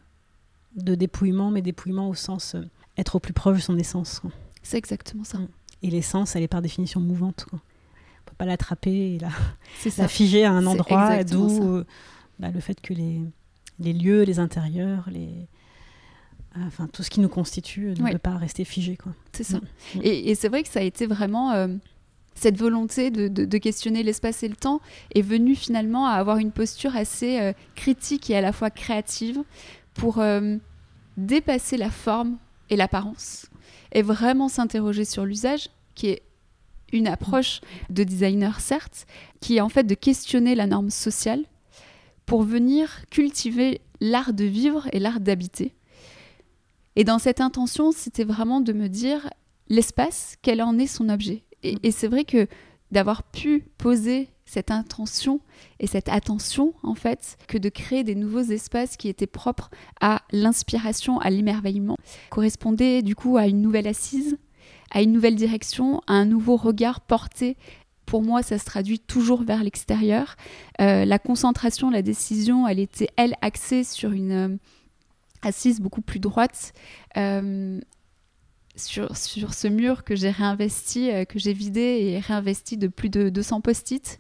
de 0.75 0.97
dépouillement, 0.97 1.53
mais 1.53 1.63
dépouillement 1.63 2.09
au 2.09 2.15
sens 2.15 2.57
euh, 2.57 2.63
être 2.99 3.15
au 3.15 3.21
plus 3.21 3.33
proche 3.33 3.59
de 3.59 3.63
son 3.63 3.79
essence. 3.79 4.21
C'est 4.65 4.79
exactement 4.79 5.23
ça. 5.25 5.39
Mm. 5.39 5.49
Et 5.85 5.91
l'essence, 5.91 6.35
elle 6.35 6.43
est 6.43 6.49
par 6.49 6.61
définition 6.61 7.01
mouvante. 7.01 7.47
quoi. 7.49 7.61
Peut 8.33 8.37
pas 8.39 8.47
l'attraper 8.47 9.15
et 9.15 9.19
la, 9.19 9.29
la 9.99 10.09
figer 10.09 10.45
à 10.45 10.51
un 10.53 10.65
endroit, 10.67 11.23
d'où 11.25 11.77
euh, 11.77 11.85
bah, 12.39 12.51
le 12.51 12.61
fait 12.61 12.81
que 12.81 12.95
les, 12.95 13.21
les 13.79 13.93
lieux, 13.93 14.23
les 14.23 14.39
intérieurs, 14.39 15.09
les, 15.11 15.29
enfin, 16.67 16.89
tout 16.93 17.03
ce 17.03 17.11
qui 17.11 17.21
nous 17.21 17.29
constitue 17.29 17.89
euh, 17.89 17.95
ne 17.95 18.03
Ouais. 18.03 18.13
peut 18.13 18.19
pas 18.19 18.37
rester 18.37 18.65
figé. 18.65 18.97
Quoi. 18.97 19.13
C'est 19.33 19.45
ça. 19.45 19.59
Mm. 19.59 20.01
Et, 20.03 20.31
et 20.31 20.35
c'est 20.35 20.49
vrai 20.49 20.63
que 20.63 20.69
ça 20.69 20.81
a 20.81 20.83
été 20.83 21.07
vraiment 21.07 21.53
euh, 21.53 21.69
cette 22.35 22.57
volonté 22.59 23.11
de, 23.11 23.29
de- 23.29 23.45
de 23.45 23.59
questionner 23.59 24.03
l'espace 24.03 24.43
et 24.43 24.49
le 24.49 24.57
temps 24.57 24.81
est 25.15 25.23
venue 25.23 25.55
finalement 25.55 26.07
à 26.07 26.13
avoir 26.13 26.39
une 26.39 26.53
posture 26.53 26.97
assez 26.97 27.39
euh, 27.41 27.53
critique 27.75 28.31
et 28.31 28.37
à 28.37 28.41
la 28.41 28.53
fois 28.53 28.71
créative 28.71 29.41
pour 29.95 30.19
euh, 30.21 30.57
dépasser 31.19 31.77
la 31.77 31.91
forme 31.91 32.39
et 32.71 32.77
l'apparence 32.77 33.47
et 33.93 34.01
vraiment 34.03 34.49
s'interroger 34.49 35.05
sur 35.05 35.27
l'usage 35.27 35.69
qui 35.95 36.07
est 36.09 36.23
une 36.93 37.07
approche 37.07 37.61
de 37.91 38.05
designer 38.05 38.61
certes 38.61 39.07
qui 39.41 39.57
est 39.57 39.61
en 39.61 39.69
fait 39.69 39.85
de 39.85 39.95
questionner 39.95 40.55
la 40.55 40.67
norme 40.67 40.91
sociale 40.91 41.45
pour 42.27 42.43
venir 42.43 43.05
cultiver 43.11 43.81
l'art 44.01 44.33
de 44.33 44.45
vivre 44.45 44.89
et 44.93 44.99
l'art 44.99 45.21
d'habiter. 45.21 45.75
Et 46.97 47.05
dans 47.05 47.19
cette 47.19 47.41
intention, 47.41 47.93
c'était 47.93 48.25
vraiment 48.25 48.61
de 48.61 48.73
me 48.73 48.89
dire 48.89 49.31
l'espace, 49.69 50.37
quel 50.43 50.63
en 50.63 50.79
est 50.79 50.87
son 50.87 51.09
objet. 51.09 51.43
Et, 51.63 51.77
et 51.83 51.91
c'est 51.91 52.09
vrai 52.09 52.25
que 52.25 52.47
d'avoir 52.91 53.23
pu 53.23 53.65
poser 53.79 54.29
cette 54.45 54.71
intention 54.71 55.41
et 55.81 55.87
cette 55.87 56.11
attention, 56.11 56.75
en 56.83 56.95
fait, 56.95 57.39
que 57.49 57.57
de 57.57 57.71
créer 57.71 58.05
des 58.05 58.15
nouveaux 58.15 58.43
espaces 58.43 58.99
qui 58.99 59.09
étaient 59.09 59.27
propres 59.27 59.71
à 60.01 60.23
l'inspiration, 60.31 61.19
à 61.19 61.31
l'émerveillement, 61.31 61.97
correspondait 62.31 63.03
du 63.03 63.15
coup 63.15 63.39
à 63.39 63.47
une 63.47 63.63
nouvelle 63.63 63.89
assise, 63.89 64.37
à 64.93 65.03
une 65.03 65.13
nouvelle 65.13 65.35
direction, 65.35 66.01
à 66.07 66.13
un 66.13 66.25
nouveau 66.25 66.57
regard 66.57 67.01
porté. 67.01 67.57
Pour 68.07 68.23
moi, 68.23 68.43
ça 68.43 68.59
se 68.59 68.65
traduit 68.65 69.01
toujours 69.01 69.43
vers 69.43 69.65
l'extérieur. 69.65 70.37
Euh, 70.81 71.05
la 71.05 71.19
concentration, 71.19 71.91
la 71.91 72.03
décision, 72.03 72.69
elle 72.69 72.79
était, 72.79 73.09
elle, 73.17 73.35
axée 73.41 73.85
sur 73.85 74.13
une 74.13 74.33
euh, 74.33 74.57
assise 75.41 75.81
beaucoup 75.81 76.03
plus 76.03 76.21
droite. 76.21 76.75
Euh, 77.17 77.81
sur, 78.77 79.17
sur 79.17 79.53
ce 79.55 79.69
mur 79.69 80.05
que 80.05 80.15
j'ai 80.15 80.31
réinvesti, 80.31 81.11
que 81.29 81.39
j'ai 81.39 81.53
vidé 81.53 81.81
et 81.81 82.21
réinvesti 82.21 82.79
de 82.79 82.89
plus 82.89 83.11
de 83.11 83.29
200 83.29 83.61
post-it. 83.61 84.19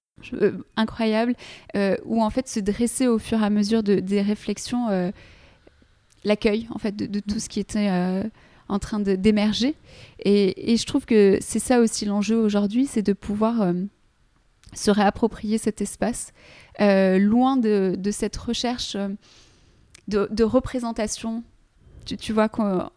Incroyable, 0.76 1.34
où 2.04 2.22
en 2.22 2.28
fait 2.28 2.48
se 2.48 2.60
dresser 2.60 3.08
au 3.08 3.18
fur 3.18 3.40
et 3.40 3.46
à 3.46 3.50
mesure 3.50 3.82
de, 3.82 3.94
des 3.94 4.20
réflexions 4.20 5.12
l'accueil 6.22 6.68
en 6.70 6.78
fait 6.78 6.94
de, 6.94 7.20
tout 7.20 7.40
ce 7.40 7.48
qui 7.48 7.60
était 7.60 7.88
en 8.72 8.78
train 8.78 9.00
d'émerger. 9.00 9.74
Et, 10.24 10.72
et 10.72 10.76
je 10.76 10.86
trouve 10.86 11.04
que 11.04 11.38
c'est 11.40 11.58
ça 11.58 11.80
aussi 11.80 12.04
l'enjeu 12.04 12.36
aujourd'hui, 12.36 12.86
c'est 12.86 13.02
de 13.02 13.12
pouvoir 13.12 13.62
euh, 13.62 13.72
se 14.74 14.90
réapproprier 14.90 15.58
cet 15.58 15.80
espace, 15.80 16.32
euh, 16.80 17.18
loin 17.18 17.56
de, 17.56 17.94
de 17.98 18.10
cette 18.10 18.36
recherche 18.36 18.94
euh, 18.96 19.08
de, 20.08 20.28
de 20.30 20.44
représentation. 20.44 21.42
Tu, 22.06 22.16
tu 22.16 22.32
vois 22.32 22.48
qu'on 22.48 22.88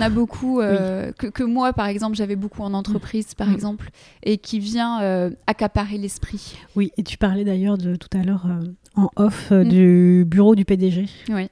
a 0.00 0.08
beaucoup, 0.08 0.60
euh, 0.60 1.12
que, 1.18 1.26
que 1.26 1.42
moi 1.44 1.72
par 1.74 1.86
exemple 1.86 2.16
j'avais 2.16 2.36
beaucoup 2.36 2.62
en 2.62 2.72
entreprise 2.72 3.34
par 3.34 3.48
Mm. 3.48 3.54
exemple, 3.54 3.90
et 4.22 4.38
qui 4.38 4.58
vient 4.58 5.02
euh, 5.02 5.30
accaparer 5.46 5.98
l'esprit. 5.98 6.56
Oui, 6.74 6.90
et 6.96 7.02
tu 7.02 7.18
parlais 7.18 7.44
d'ailleurs 7.44 7.76
de 7.78 7.94
tout 7.96 8.08
à 8.18 8.22
l'heure 8.22 8.46
euh, 8.46 8.64
en 8.96 9.10
off 9.16 9.50
Mm. 9.50 9.64
du 9.68 10.24
bureau 10.26 10.54
du 10.54 10.64
PDG. 10.64 11.06
Oui. 11.28 11.48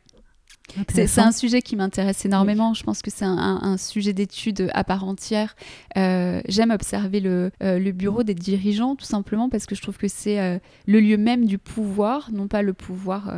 C'est 0.89 1.21
un 1.21 1.31
sujet 1.33 1.63
qui 1.63 1.77
m'intéresse 1.77 2.25
énormément. 2.25 2.75
Je 2.75 2.83
pense 2.83 3.03
que 3.03 3.11
c'est 3.11 3.25
un, 3.25 3.37
un- 3.37 3.63
un 3.63 3.77
sujet 3.77 4.13
d'étude 4.13 4.71
à 4.75 4.83
part 4.83 5.05
entière. 5.05 5.55
Euh, 5.97 6.41
J'aime 6.49 6.71
observer 6.71 7.21
le, 7.21 7.51
euh, 7.63 7.79
le 7.79 7.93
bureau 7.93 8.23
des 8.23 8.35
dirigeants, 8.35 8.97
tout 8.97 9.05
simplement 9.05 9.49
parce 9.49 9.67
que 9.67 9.75
je 9.75 9.83
trouve 9.83 9.99
que 9.99 10.09
c'est 10.09 10.41
euh, 10.41 10.59
le 10.87 11.01
lieu 11.01 11.17
même 11.17 11.45
du 11.47 11.59
pouvoir, 11.59 12.31
non 12.33 12.49
pas 12.49 12.63
le 12.63 12.73
pouvoir, 12.73 13.33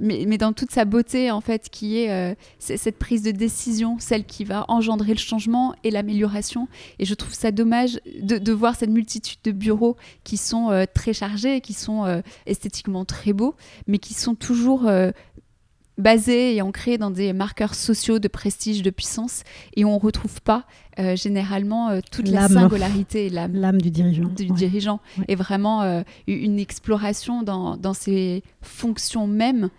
mais, 0.00 0.24
mais 0.26 0.38
dans 0.38 0.52
toute 0.52 0.70
sa 0.70 0.84
beauté, 0.84 1.30
en 1.30 1.40
fait, 1.40 1.68
qui 1.70 1.98
est 1.98 2.36
cette 2.58 2.98
prise 2.98 3.22
de 3.22 3.32
décision, 3.32 3.96
celle 3.98 4.24
qui 4.24 4.44
va 4.44 4.64
engendrer 4.68 5.12
le 5.12 5.18
changement 5.18 5.74
et 5.84 5.90
l'amélioration. 5.90 6.68
Et 6.98 7.04
je 7.04 7.14
trouve 7.14 7.34
ça 7.34 7.50
dommage 7.50 8.00
de, 8.20 8.38
de 8.38 8.52
voir 8.52 8.76
cette 8.76 8.90
multitude 8.90 9.38
de 9.44 9.50
bureaux 9.52 9.96
qui 10.24 10.36
sont 10.36 10.86
très 10.94 11.12
chargés, 11.12 11.60
qui 11.60 11.72
sont 11.74 12.22
esthétiquement 12.46 13.04
très 13.04 13.32
beaux, 13.32 13.54
mais 13.86 13.98
qui 13.98 14.14
sont 14.14 14.34
toujours 14.36 14.88
basés 15.98 16.54
et 16.54 16.62
ancrés 16.62 16.98
dans 16.98 17.10
des 17.10 17.32
marqueurs 17.32 17.74
sociaux 17.74 18.18
de 18.18 18.28
prestige, 18.28 18.82
de 18.82 18.90
puissance, 18.90 19.42
et 19.76 19.84
on 19.84 19.94
ne 19.94 20.00
retrouve 20.00 20.42
pas 20.42 20.66
euh, 20.98 21.16
généralement 21.16 21.88
euh, 21.88 22.00
toute 22.10 22.28
la 22.28 22.48
singularité 22.48 23.26
et 23.26 23.30
l'âme 23.30 23.80
du 23.80 23.90
dirigeant. 23.90 24.28
du 24.28 24.48
Ouais. 24.50 24.54
dirigeant 24.56 25.00
Ouais. 25.18 25.24
et 25.28 25.34
vraiment 25.34 25.82
euh, 25.82 26.02
une 26.26 26.58
exploration 26.58 27.42
dans, 27.42 27.76
dans 27.76 27.94
ses 27.94 28.42
fonctions 28.62 29.26
mêmes 29.26 29.70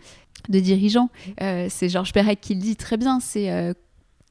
de 0.49 0.59
dirigeant. 0.59 1.09
C'est 1.39 1.89
Georges 1.89 2.13
Perec 2.13 2.39
qui 2.41 2.55
le 2.55 2.61
dit 2.61 2.75
très 2.75 2.97
bien, 2.97 3.19
c'est 3.19 3.49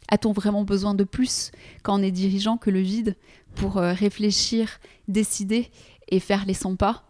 a-t-on 0.09 0.33
vraiment 0.33 0.64
besoin 0.64 0.94
de 0.94 1.05
plus 1.05 1.51
quand 1.83 1.99
on 1.99 2.03
est 2.03 2.11
dirigeant 2.12 2.57
que 2.57 2.70
le 2.70 2.81
vide 2.81 3.16
pour 3.55 3.75
réfléchir, 3.75 4.79
décider 5.09 5.70
et 6.09 6.20
faire 6.20 6.44
les 6.46 6.55
100 6.55 6.77
pas 6.77 7.05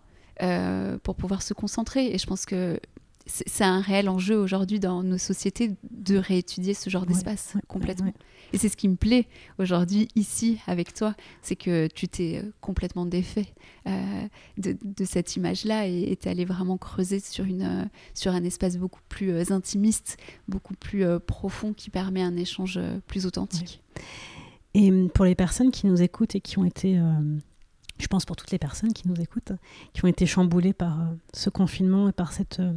pour 1.05 1.15
pouvoir 1.15 1.43
se 1.43 1.55
concentrer? 1.55 2.07
Et 2.13 2.19
je 2.19 2.27
pense 2.27 2.47
que 2.47 2.81
c'est 3.27 3.65
un 3.65 3.81
réel 3.81 4.09
enjeu 4.09 4.37
aujourd'hui 4.37 4.79
dans 4.79 5.03
nos 5.03 5.19
sociétés 5.19 5.73
de 5.91 6.17
réétudier 6.17 6.75
ce 6.75 6.89
genre 6.91 7.03
Ouais, 7.03 7.09
d'espace 7.09 7.53
ouais, 7.55 7.61
complètement. 7.67 8.07
ouais. 8.07 8.15
Et 8.53 8.59
c'est 8.59 8.69
ce 8.69 8.77
qui 8.77 8.89
me 8.89 8.95
plaît 8.97 9.27
aujourd'hui 9.59 10.07
ici 10.15 10.61
avec 10.69 10.95
toi, 10.95 11.15
c'est 11.43 11.57
que 11.57 11.89
tu 11.89 12.07
t'es 12.09 12.43
euh, 12.45 12.53
complètement 12.61 13.05
défait 13.05 13.49
euh, 13.89 14.27
de, 14.59 14.77
de 14.83 15.05
cette 15.05 15.35
image-là 15.37 15.87
et 15.89 16.17
tu 16.21 16.29
allé 16.29 16.45
vraiment 16.45 16.79
creuser 16.79 17.19
sur, 17.19 17.45
une, 17.45 17.63
euh, 17.63 17.85
sur 18.15 18.33
un 18.33 18.45
espace 18.45 18.77
beaucoup 18.79 19.01
plus 19.09 19.31
euh, 19.33 19.43
intimiste, 19.51 20.17
beaucoup 20.47 20.75
plus 20.75 21.05
profond 21.27 21.73
qui 21.73 21.91
permet 21.91 22.23
un 22.23 22.37
échange 22.37 22.79
plus 23.09 23.27
authentique. 23.27 23.83
Et 24.75 24.91
hum, 24.91 25.11
pour 25.11 25.25
les 25.25 25.35
personnes 25.35 25.71
qui 25.73 25.87
nous 25.87 26.01
écoutent 26.03 26.35
et 26.37 26.41
qui 26.41 26.59
ont 26.59 26.65
été, 26.65 27.01
je 27.99 28.07
pense 28.09 28.25
pour 28.25 28.37
toutes 28.37 28.51
les 28.51 28.59
personnes 28.59 28.93
qui 28.93 29.09
nous 29.09 29.15
écoutent, 29.21 29.53
qui 29.95 30.05
ont 30.05 30.09
été 30.09 30.27
chamboulées 30.27 30.73
par 30.75 31.01
euh, 31.01 31.05
ce 31.33 31.49
confinement 31.51 32.09
et 32.09 32.13
par 32.13 32.33
cette 32.33 32.61
euh, 32.61 32.73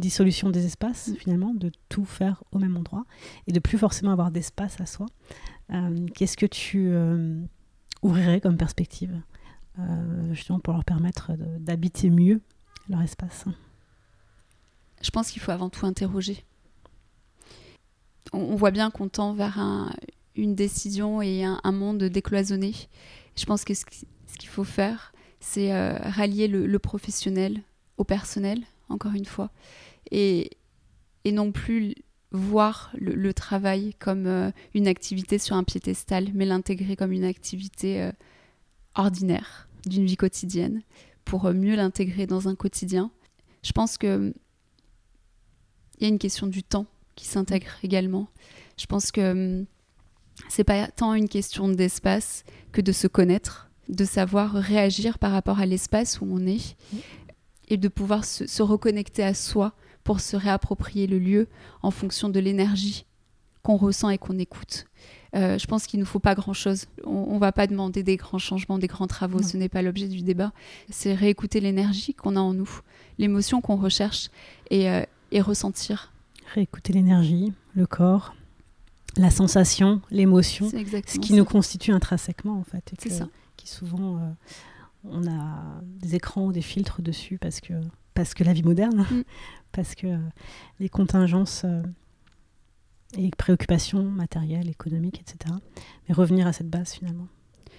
dissolution 0.00 0.50
des 0.50 0.66
espaces, 0.66 1.08
Mm. 1.08 1.14
finalement, 1.16 1.54
de 1.54 1.70
tout 1.88 2.04
faire 2.04 2.42
au 2.52 2.58
même 2.58 2.76
endroit 2.76 3.04
et 3.46 3.52
de 3.52 3.60
plus 3.60 3.78
forcément 3.78 4.10
avoir 4.12 4.30
d'espace 4.30 4.80
à 4.80 4.86
soi, 4.86 5.06
euh, 5.72 6.06
qu'est-ce 6.14 6.36
que 6.36 6.46
tu 6.46 6.88
euh, 6.90 7.40
ouvrirais 8.02 8.40
comme 8.40 8.56
perspective, 8.56 9.20
euh, 9.78 10.34
justement 10.34 10.58
pour 10.58 10.72
leur 10.72 10.84
permettre 10.84 11.32
d'habiter 11.58 12.10
mieux 12.10 12.40
leur 12.88 13.02
espace? 13.02 13.44
Je 15.02 15.10
pense 15.10 15.30
qu'il 15.30 15.40
faut 15.40 15.52
avant 15.52 15.70
tout 15.70 15.86
interroger. 15.86 16.44
On, 18.32 18.38
on 18.40 18.56
voit 18.56 18.70
bien 18.70 18.90
qu'on 18.90 19.08
tend 19.08 19.32
vers 19.34 19.58
un- 19.58 19.92
une 20.36 20.54
décision 20.54 21.22
et 21.22 21.44
un, 21.44 21.72
monde 21.72 22.02
décloisonné. 22.04 22.74
Je 23.36 23.44
pense 23.44 23.64
que 23.64 23.74
ce, 23.74 23.84
qu'il 24.38 24.48
faut 24.48 24.64
faire, 24.64 25.12
c'est 25.40 25.72
rallier 25.98 26.48
le, 26.48 26.78
professionnel 26.78 27.62
au 27.98 28.04
personnel, 28.04 28.62
encore 28.88 29.12
une 29.14 29.24
fois, 29.24 29.50
et, 30.10 30.50
et 31.24 31.32
non 31.32 31.52
plus 31.52 31.94
voir 32.32 32.92
le, 32.98 33.32
travail 33.34 33.94
comme 33.98 34.26
euh, 34.26 34.50
une 34.74 34.86
activité 34.86 35.38
sur 35.38 35.56
un 35.56 35.64
piédestal, 35.64 36.30
mais 36.34 36.44
l'intégrer 36.44 36.94
comme 36.94 37.12
une 37.12 37.24
activité 37.24 38.02
euh, 38.02 38.12
ordinaire 38.94 39.68
d'une 39.86 40.06
vie 40.06 40.16
quotidienne 40.16 40.82
pour 41.24 41.52
mieux 41.52 41.74
l'intégrer 41.74 42.26
dans 42.26 42.48
un 42.48 42.54
quotidien. 42.54 43.10
Je 43.62 43.72
pense 43.72 43.98
que 43.98 44.32
il 45.98 46.04
y 46.04 46.06
a 46.06 46.08
une 46.08 46.18
question 46.18 46.46
du 46.46 46.62
temps 46.62 46.86
qui 47.14 47.26
s'intègre 47.26 47.72
également. 47.82 48.28
Je 48.78 48.86
pense 48.86 49.12
que 49.12 49.60
hum, 49.60 49.66
c'est 50.48 50.64
pas 50.64 50.88
tant 50.88 51.14
une 51.14 51.28
question 51.28 51.68
d'espace 51.68 52.44
que 52.72 52.80
de 52.80 52.92
se 52.92 53.06
connaître, 53.06 53.70
de 53.88 54.04
savoir 54.04 54.52
réagir 54.52 55.18
par 55.18 55.32
rapport 55.32 55.60
à 55.60 55.66
l'espace 55.66 56.20
où 56.20 56.26
on 56.28 56.46
est 56.46 56.76
et 57.68 57.76
de 57.76 57.88
pouvoir 57.88 58.24
se, 58.24 58.62
reconnecter 58.62 59.22
à 59.22 59.34
soi 59.34 59.74
pour 60.10 60.18
se 60.18 60.34
réapproprier 60.34 61.06
le 61.06 61.20
lieu 61.20 61.46
en 61.82 61.92
fonction 61.92 62.28
de 62.30 62.40
l'énergie 62.40 63.06
qu'on 63.62 63.76
ressent 63.76 64.10
et 64.10 64.18
qu'on 64.18 64.40
écoute. 64.40 64.86
Euh, 65.36 65.56
je 65.56 65.68
pense 65.68 65.86
qu'il 65.86 66.00
ne 66.00 66.02
nous 66.02 66.10
faut 66.10 66.18
pas 66.18 66.34
grand-chose. 66.34 66.86
On 67.04 67.34
ne 67.34 67.38
va 67.38 67.52
pas 67.52 67.68
demander 67.68 68.02
des 68.02 68.16
grands 68.16 68.40
changements, 68.40 68.78
des 68.78 68.88
grands 68.88 69.06
travaux, 69.06 69.40
ce 69.40 69.56
n'est 69.56 69.68
pas 69.68 69.82
l'objet 69.82 70.08
du 70.08 70.22
débat. 70.22 70.50
C'est 70.88 71.14
réécouter 71.14 71.60
l'énergie 71.60 72.12
qu'on 72.12 72.34
a 72.34 72.40
en 72.40 72.54
nous, 72.54 72.80
l'émotion 73.18 73.60
qu'on 73.60 73.76
recherche 73.76 74.30
et, 74.68 74.90
euh, 74.90 75.04
et 75.30 75.40
ressentir. 75.40 76.12
Réécouter 76.56 76.92
l'énergie, 76.92 77.52
le 77.76 77.86
corps, 77.86 78.34
la 79.16 79.30
sensation, 79.30 80.00
l'émotion, 80.10 80.68
ce 80.70 81.20
qui 81.20 81.34
nous 81.34 81.44
constitue 81.44 81.92
intrinsèquement 81.92 82.58
en 82.58 82.64
fait. 82.64 82.92
C'est 82.98 83.10
ça. 83.10 83.28
Qui 83.56 83.68
souvent, 83.68 84.16
euh, 84.16 84.30
on 85.04 85.24
a 85.28 85.80
des 86.00 86.16
écrans 86.16 86.46
ou 86.46 86.52
des 86.52 86.62
filtres 86.62 87.00
dessus 87.00 87.38
parce 87.38 87.60
que, 87.60 87.74
parce 88.14 88.34
que 88.34 88.42
la 88.42 88.52
vie 88.52 88.64
moderne, 88.64 89.06
mm. 89.08 89.22
Parce 89.72 89.94
que 89.94 90.06
les 90.78 90.88
contingences 90.88 91.62
euh, 91.64 91.82
et 93.16 93.30
préoccupations 93.30 94.04
matérielles, 94.04 94.68
économiques, 94.68 95.20
etc. 95.20 95.54
Mais 96.08 96.14
revenir 96.14 96.46
à 96.46 96.52
cette 96.52 96.70
base 96.70 96.92
finalement. 96.92 97.26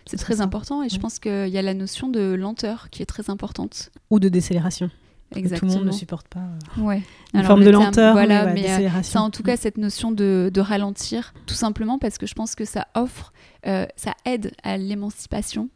C'est 0.06 0.18
très 0.18 0.42
important 0.42 0.84
et 0.84 0.90
je 0.90 1.00
pense 1.00 1.20
qu'il 1.20 1.50
y 1.50 1.58
a 1.58 1.62
la 1.62 1.74
notion 1.74 2.10
de 2.10 2.34
lenteur 2.34 2.90
qui 2.90 3.04
est 3.04 3.06
très 3.06 3.30
importante. 3.30 3.92
Ou 4.10 4.20
de 4.20 4.30
décélération. 4.30 4.90
Exactement. 5.36 5.72
tout 5.72 5.78
le 5.78 5.86
monde 5.86 5.94
ne 5.94 5.98
supporte 5.98 6.28
pas 6.28 6.40
euh, 6.40 6.82
ouais. 6.82 7.02
une 7.34 7.44
forme 7.44 7.64
de 7.64 7.70
lenteur. 7.70 8.14
voilà, 8.14 8.54
mais, 8.54 8.70
euh, 8.70 9.02
ça 9.02 9.22
en 9.22 9.30
tout 9.30 9.44
cas 9.44 9.56
cette 9.56 9.78
notion 9.78 10.12
de, 10.12 10.52
ralentir, 10.60 11.34
tout 11.46 11.56
simplement 11.56 12.00
parce 12.00 12.18
que 12.18 12.26
je 12.26 12.34
pense 12.34 12.56
que 12.56 12.66
ça 12.66 12.88
offre, 12.96 13.32
euh, 13.66 13.86
ça 13.96 14.14
aide 14.26 14.52
à 14.64 14.78
l'émancipation, 14.78 15.70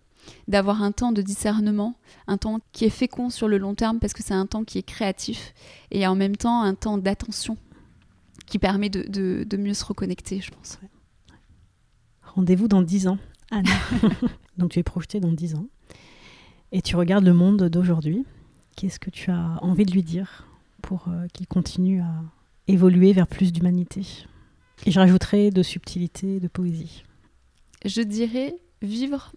d'avoir 0.48 0.82
un 0.82 0.92
temps 0.92 1.12
de 1.12 1.22
discernement, 1.22 1.96
un 2.28 2.38
temps 2.38 2.60
qui 2.72 2.86
est 2.86 2.90
fécond 2.90 3.30
sur 3.30 3.48
le 3.48 3.58
long 3.58 3.76
terme 3.76 4.00
parce 4.00 4.14
que 4.14 4.24
c'est 4.24 4.34
un 4.34 4.46
temps 4.46 4.64
qui 4.64 4.78
est 4.78 4.84
créatif 4.84 5.54
et 5.92 6.06
en 6.08 6.16
même 6.16 6.36
temps 6.36 6.62
un 6.62 6.76
temps 6.76 6.98
d'attention 6.98 7.58
qui 8.46 8.60
permet 8.60 8.90
de, 8.90 9.44
de, 9.44 9.58
mieux 9.58 9.74
se 9.74 9.84
reconnecter, 9.84 10.40
je 10.40 10.52
pense. 10.52 10.78
Rendez-vous 12.22 12.68
dans 12.68 12.82
dix 12.82 13.08
ans, 13.08 13.18
Anne. 13.50 13.66
Donc 14.58 14.72
tu 14.72 14.80
es 14.80 14.84
projetée 14.84 15.20
dans 15.20 15.32
dix 15.32 15.56
ans 15.56 15.66
et 16.72 16.82
tu 16.82 16.96
regardes 16.96 17.26
le 17.26 17.34
monde 17.34 17.70
d'aujourd'hui 17.70 18.26
Qu'est-ce 18.76 19.00
que 19.00 19.10
tu 19.10 19.32
as 19.32 19.58
envie 19.62 19.86
de 19.86 19.92
lui 19.94 20.04
dire 20.04 20.46
pour 20.82 21.08
euh, 21.08 21.28
qu'il 21.32 21.48
continue 21.48 22.02
à 22.02 22.12
évoluer 22.68 23.14
vers 23.14 23.26
plus 23.26 23.54
d'humanité? 23.54 24.06
Et 24.86 24.92
je 24.92 25.00
rajouterai 25.00 25.50
de 25.50 25.64
subtilité, 25.64 26.42
de 26.42 26.50
poésie. 26.50 27.06
Je 27.86 28.02
dirais 28.02 28.54
vivre 28.82 29.32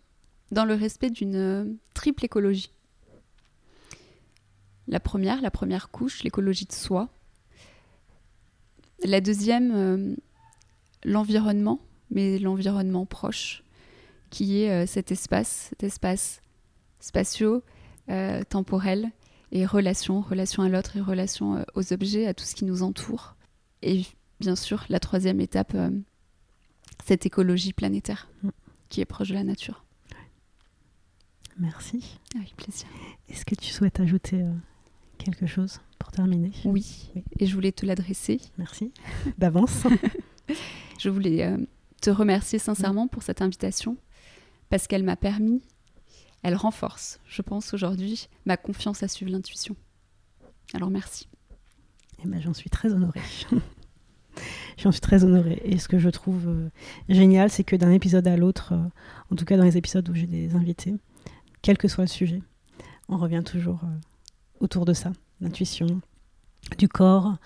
dans 0.51 0.65
le 0.65 0.75
respect 0.75 1.11
d'une 1.11 1.37
euh, 1.37 1.65
triple 1.95 2.25
écologie. 2.25 2.71
La 4.87 5.01
première, 5.01 5.43
la 5.43 5.51
première 5.51 5.91
couche, 5.91 6.23
l'écologie 6.23 6.65
de 6.65 6.73
soi. 6.73 7.09
La 9.05 9.21
deuxième, 9.21 9.73
euh, 9.75 10.15
l'environnement, 11.05 11.81
mais 12.11 12.39
l'environnement 12.39 13.07
proche, 13.07 13.63
qui 14.31 14.63
est 14.63 14.87
cet 14.87 15.13
espace, 15.13 15.69
cet 15.71 15.85
espace 15.85 16.43
spatio, 17.01 17.63
temporel, 18.49 19.11
et 19.53 19.67
relation, 19.67 20.21
relation 20.21 20.63
à 20.63 20.69
l'autre 20.69 20.97
et 20.97 21.01
relation 21.01 21.57
euh, 21.57 21.63
aux 21.75 21.93
objets, 21.93 22.27
à 22.27 22.35
tout 22.35 22.45
ce 22.45 22.55
qui 22.55 22.65
nous 22.65 22.83
entoure. 22.83 23.37
Et 23.83 24.03
bien 24.41 24.57
sûr, 24.57 24.85
la 24.89 25.01
troisième 25.01 25.41
étape, 25.41 25.73
euh, 25.75 25.91
cette 27.07 27.27
écologie 27.27 27.73
planétaire 27.73 28.29
mm. 28.43 28.49
qui 28.89 29.01
est 29.01 29.07
proche 29.07 29.29
de 29.29 29.35
la 29.35 29.45
nature. 29.45 29.85
Merci. 31.59 32.19
Avec 32.37 32.57
plaisir. 32.57 32.87
Est-ce 33.29 33.45
que 33.45 33.55
tu 33.55 33.67
souhaites 33.71 34.01
ajouter 34.01 34.43
euh, 34.43 34.53
quelque 35.19 35.47
chose 35.47 35.81
pour 35.99 36.11
terminer? 36.11 36.53
Oui. 36.65 37.11
et 37.39 37.47
je 37.47 37.55
voulais 37.55 37.73
te 37.73 37.85
l'adresser. 37.85 38.41
Merci 38.59 38.93
d'avance. 39.39 39.87
je 40.99 41.09
voulais 41.09 41.57
te 42.01 42.11
remercier 42.11 42.59
sincèrement 42.59 43.09
pour 43.09 43.23
cette 43.23 43.43
invitation 43.43 43.97
parce 44.71 44.87
qu'elle 44.87 45.03
m'a 45.03 45.17
permis 45.17 45.63
elle 46.43 46.55
renforce, 46.55 47.21
je 47.27 47.43
pense 47.43 47.75
aujourd'hui, 47.75 48.29
ma 48.47 48.57
confiance 48.57 49.03
à 49.03 49.09
suivre 49.09 49.33
l'intuition. 49.33 49.77
Alors 50.75 50.91
merci. 50.91 51.29
Eh 52.23 52.29
ben, 52.29 52.41
j'en 52.41 52.55
suis 52.55 52.71
très 52.71 52.93
honorée. 52.93 53.21
j'en 54.79 54.93
suis 54.93 55.01
très 55.01 55.25
honorée. 55.25 55.61
Et 55.65 55.79
ce 55.79 55.89
que 55.89 55.99
je 55.99 56.09
trouve 56.11 56.49
euh, 56.49 56.71
génial, 57.09 57.51
c'est 57.51 57.65
que 57.65 57.77
d'un 57.77 57.91
épisode 57.91 58.27
à 58.29 58.37
l'autre, 58.37 58.73
euh, 58.73 59.33
en 59.33 59.37
tout 59.37 59.45
cas 59.45 59.57
dans 59.57 59.65
les 59.65 59.77
épisodes 59.77 60.09
où 60.09 60.15
j'ai 60.15 60.27
des 60.27 60.55
invités, 60.55 60.95
quel 61.63 61.79
que 61.79 61.89
soit 61.89 62.05
le 62.05 62.09
sujet, 62.09 62.43
on 63.09 63.17
revient 63.17 63.43
toujours 63.45 63.81
euh, 63.85 63.99
autour 64.61 64.85
de 64.85 64.93
ça, 64.93 65.13
l'intuition, 65.41 66.01
du 66.79 66.89
corps, 66.89 67.37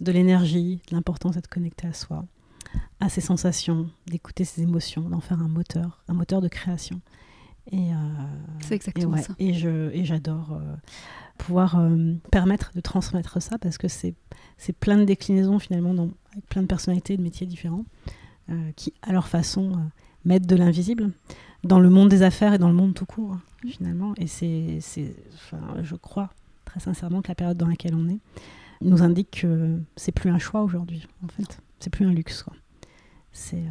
de 0.00 0.12
l'énergie, 0.12 0.80
de 0.88 0.94
l'importance 0.94 1.34
d'être 1.34 1.48
connecté 1.48 1.86
à 1.86 1.92
soi, 1.92 2.24
à 3.00 3.08
ses 3.08 3.20
sensations, 3.20 3.88
d'écouter 4.06 4.44
ses 4.44 4.62
émotions, 4.62 5.02
d'en 5.08 5.20
faire 5.20 5.40
un 5.40 5.48
moteur, 5.48 6.02
un 6.08 6.14
moteur 6.14 6.40
de 6.40 6.48
création. 6.48 7.00
Et, 7.72 7.92
euh, 7.92 7.96
c'est 8.60 8.74
exactement 8.74 9.16
ça. 9.16 9.34
Et, 9.38 9.54
je, 9.54 9.90
et 9.90 10.04
j'adore 10.04 10.52
euh, 10.52 10.76
pouvoir 11.36 11.78
euh, 11.78 12.14
permettre 12.30 12.70
de 12.74 12.80
transmettre 12.80 13.42
ça 13.42 13.58
parce 13.58 13.76
que 13.76 13.88
c'est, 13.88 14.14
c'est 14.56 14.72
plein 14.72 14.96
de 14.98 15.04
déclinaisons 15.04 15.58
finalement 15.58 15.92
dans, 15.92 16.10
avec 16.32 16.46
plein 16.48 16.62
de 16.62 16.68
personnalités, 16.68 17.16
de 17.16 17.22
métiers 17.22 17.46
différents 17.46 17.84
qui, 18.76 18.94
à 19.02 19.10
leur 19.10 19.26
façon, 19.26 19.72
mettent 20.24 20.46
de 20.46 20.54
l'invisible 20.54 21.10
dans 21.64 21.80
le 21.80 21.90
monde 21.90 22.08
des 22.08 22.22
affaires 22.22 22.54
et 22.54 22.58
dans 22.58 22.68
le 22.68 22.74
monde 22.74 22.94
tout 22.94 23.04
court. 23.04 23.36
Finalement. 23.68 24.14
Et 24.16 24.26
c'est, 24.26 24.78
enfin, 25.34 25.82
je 25.82 25.94
crois 25.94 26.30
très 26.64 26.80
sincèrement 26.80 27.22
que 27.22 27.28
la 27.28 27.34
période 27.34 27.56
dans 27.56 27.68
laquelle 27.68 27.94
on 27.94 28.08
est 28.08 28.20
nous 28.82 29.02
indique 29.02 29.40
que 29.42 29.78
c'est 29.96 30.12
plus 30.12 30.30
un 30.30 30.38
choix 30.38 30.62
aujourd'hui 30.62 31.06
en 31.24 31.28
fait. 31.28 31.60
C'est 31.80 31.90
plus 31.90 32.06
un 32.06 32.12
luxe. 32.12 32.42
Quoi. 32.42 32.54
C'est, 33.32 33.62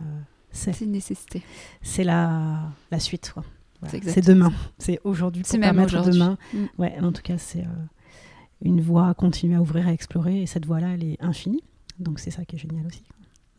c'est, 0.51 0.81
une 0.81 0.91
nécessité. 0.91 1.43
C'est 1.81 2.03
la, 2.03 2.71
la 2.91 2.99
suite. 2.99 3.31
Quoi 3.34 3.43
c'est 3.89 4.25
demain. 4.25 4.51
C'est 4.77 4.99
aujourd'hui 5.03 5.43
pour 5.43 5.60
permettre 5.60 6.03
demain. 6.03 6.38
Mm. 6.53 6.65
Ouais, 6.77 6.97
en 7.01 7.12
tout 7.12 7.21
cas, 7.21 7.38
c'est 7.38 7.63
euh, 7.63 7.86
une 8.62 8.81
voie 8.81 9.10
à 9.10 9.13
continuer 9.13 9.55
à 9.55 9.62
ouvrir, 9.62 9.88
à 9.88 9.93
explorer. 9.93 10.41
Et 10.41 10.45
cette 10.45 10.65
voie-là, 10.65 10.93
elle 10.93 11.03
est 11.03 11.21
infinie. 11.21 11.63
Donc 11.99 12.19
c'est 12.19 12.31
ça 12.31 12.45
qui 12.45 12.55
est 12.55 12.60
génial 12.60 12.86
aussi. 12.86 13.03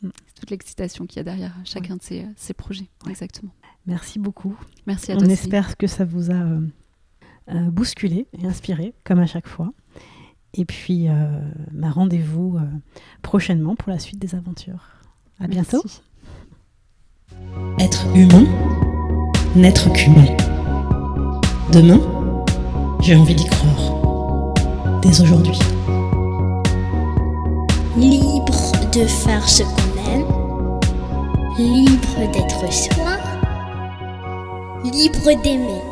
Mm. 0.01 0.09
C'est 0.27 0.33
toute 0.39 0.51
l'excitation 0.51 1.05
qu'il 1.05 1.17
y 1.17 1.19
a 1.21 1.23
derrière 1.23 1.55
chacun 1.65 1.95
de 1.95 2.03
ces, 2.03 2.25
ces 2.35 2.53
projets. 2.53 2.89
Exactement. 3.09 3.51
Merci 3.87 4.19
beaucoup. 4.19 4.55
Merci 4.85 5.11
à 5.11 5.15
toi. 5.15 5.25
On 5.25 5.29
espère 5.29 5.77
que 5.77 5.87
ça 5.87 6.05
vous 6.05 6.29
a 6.29 6.35
euh, 6.35 6.61
euh, 7.49 7.71
bousculé 7.71 8.27
et 8.37 8.45
inspiré, 8.45 8.93
comme 9.03 9.19
à 9.19 9.25
chaque 9.25 9.47
fois. 9.47 9.73
Et 10.53 10.65
puis, 10.65 11.07
bah, 11.71 11.89
rendez-vous 11.89 12.57
prochainement 13.21 13.75
pour 13.75 13.91
la 13.91 13.99
suite 13.99 14.17
des 14.17 14.33
aventures. 14.33 14.87
À 15.39 15.47
bientôt. 15.47 15.83
Être 17.77 18.07
humain 18.15 18.45
n'être 19.55 19.91
qu'humain. 19.93 20.25
Demain, 21.71 21.99
j'ai 23.01 23.15
envie 23.15 23.35
d'y 23.35 23.45
croire. 23.45 24.53
Dès 25.01 25.21
aujourd'hui. 25.21 25.59
Libre 27.97 28.71
de 28.93 29.05
faire 29.05 29.47
ce 29.47 29.63
qu'on 29.63 30.11
aime. 30.11 30.79
Libre 31.57 32.31
d'être 32.31 32.73
soi. 32.73 33.16
Libre 34.91 35.33
d'aimer. 35.43 35.86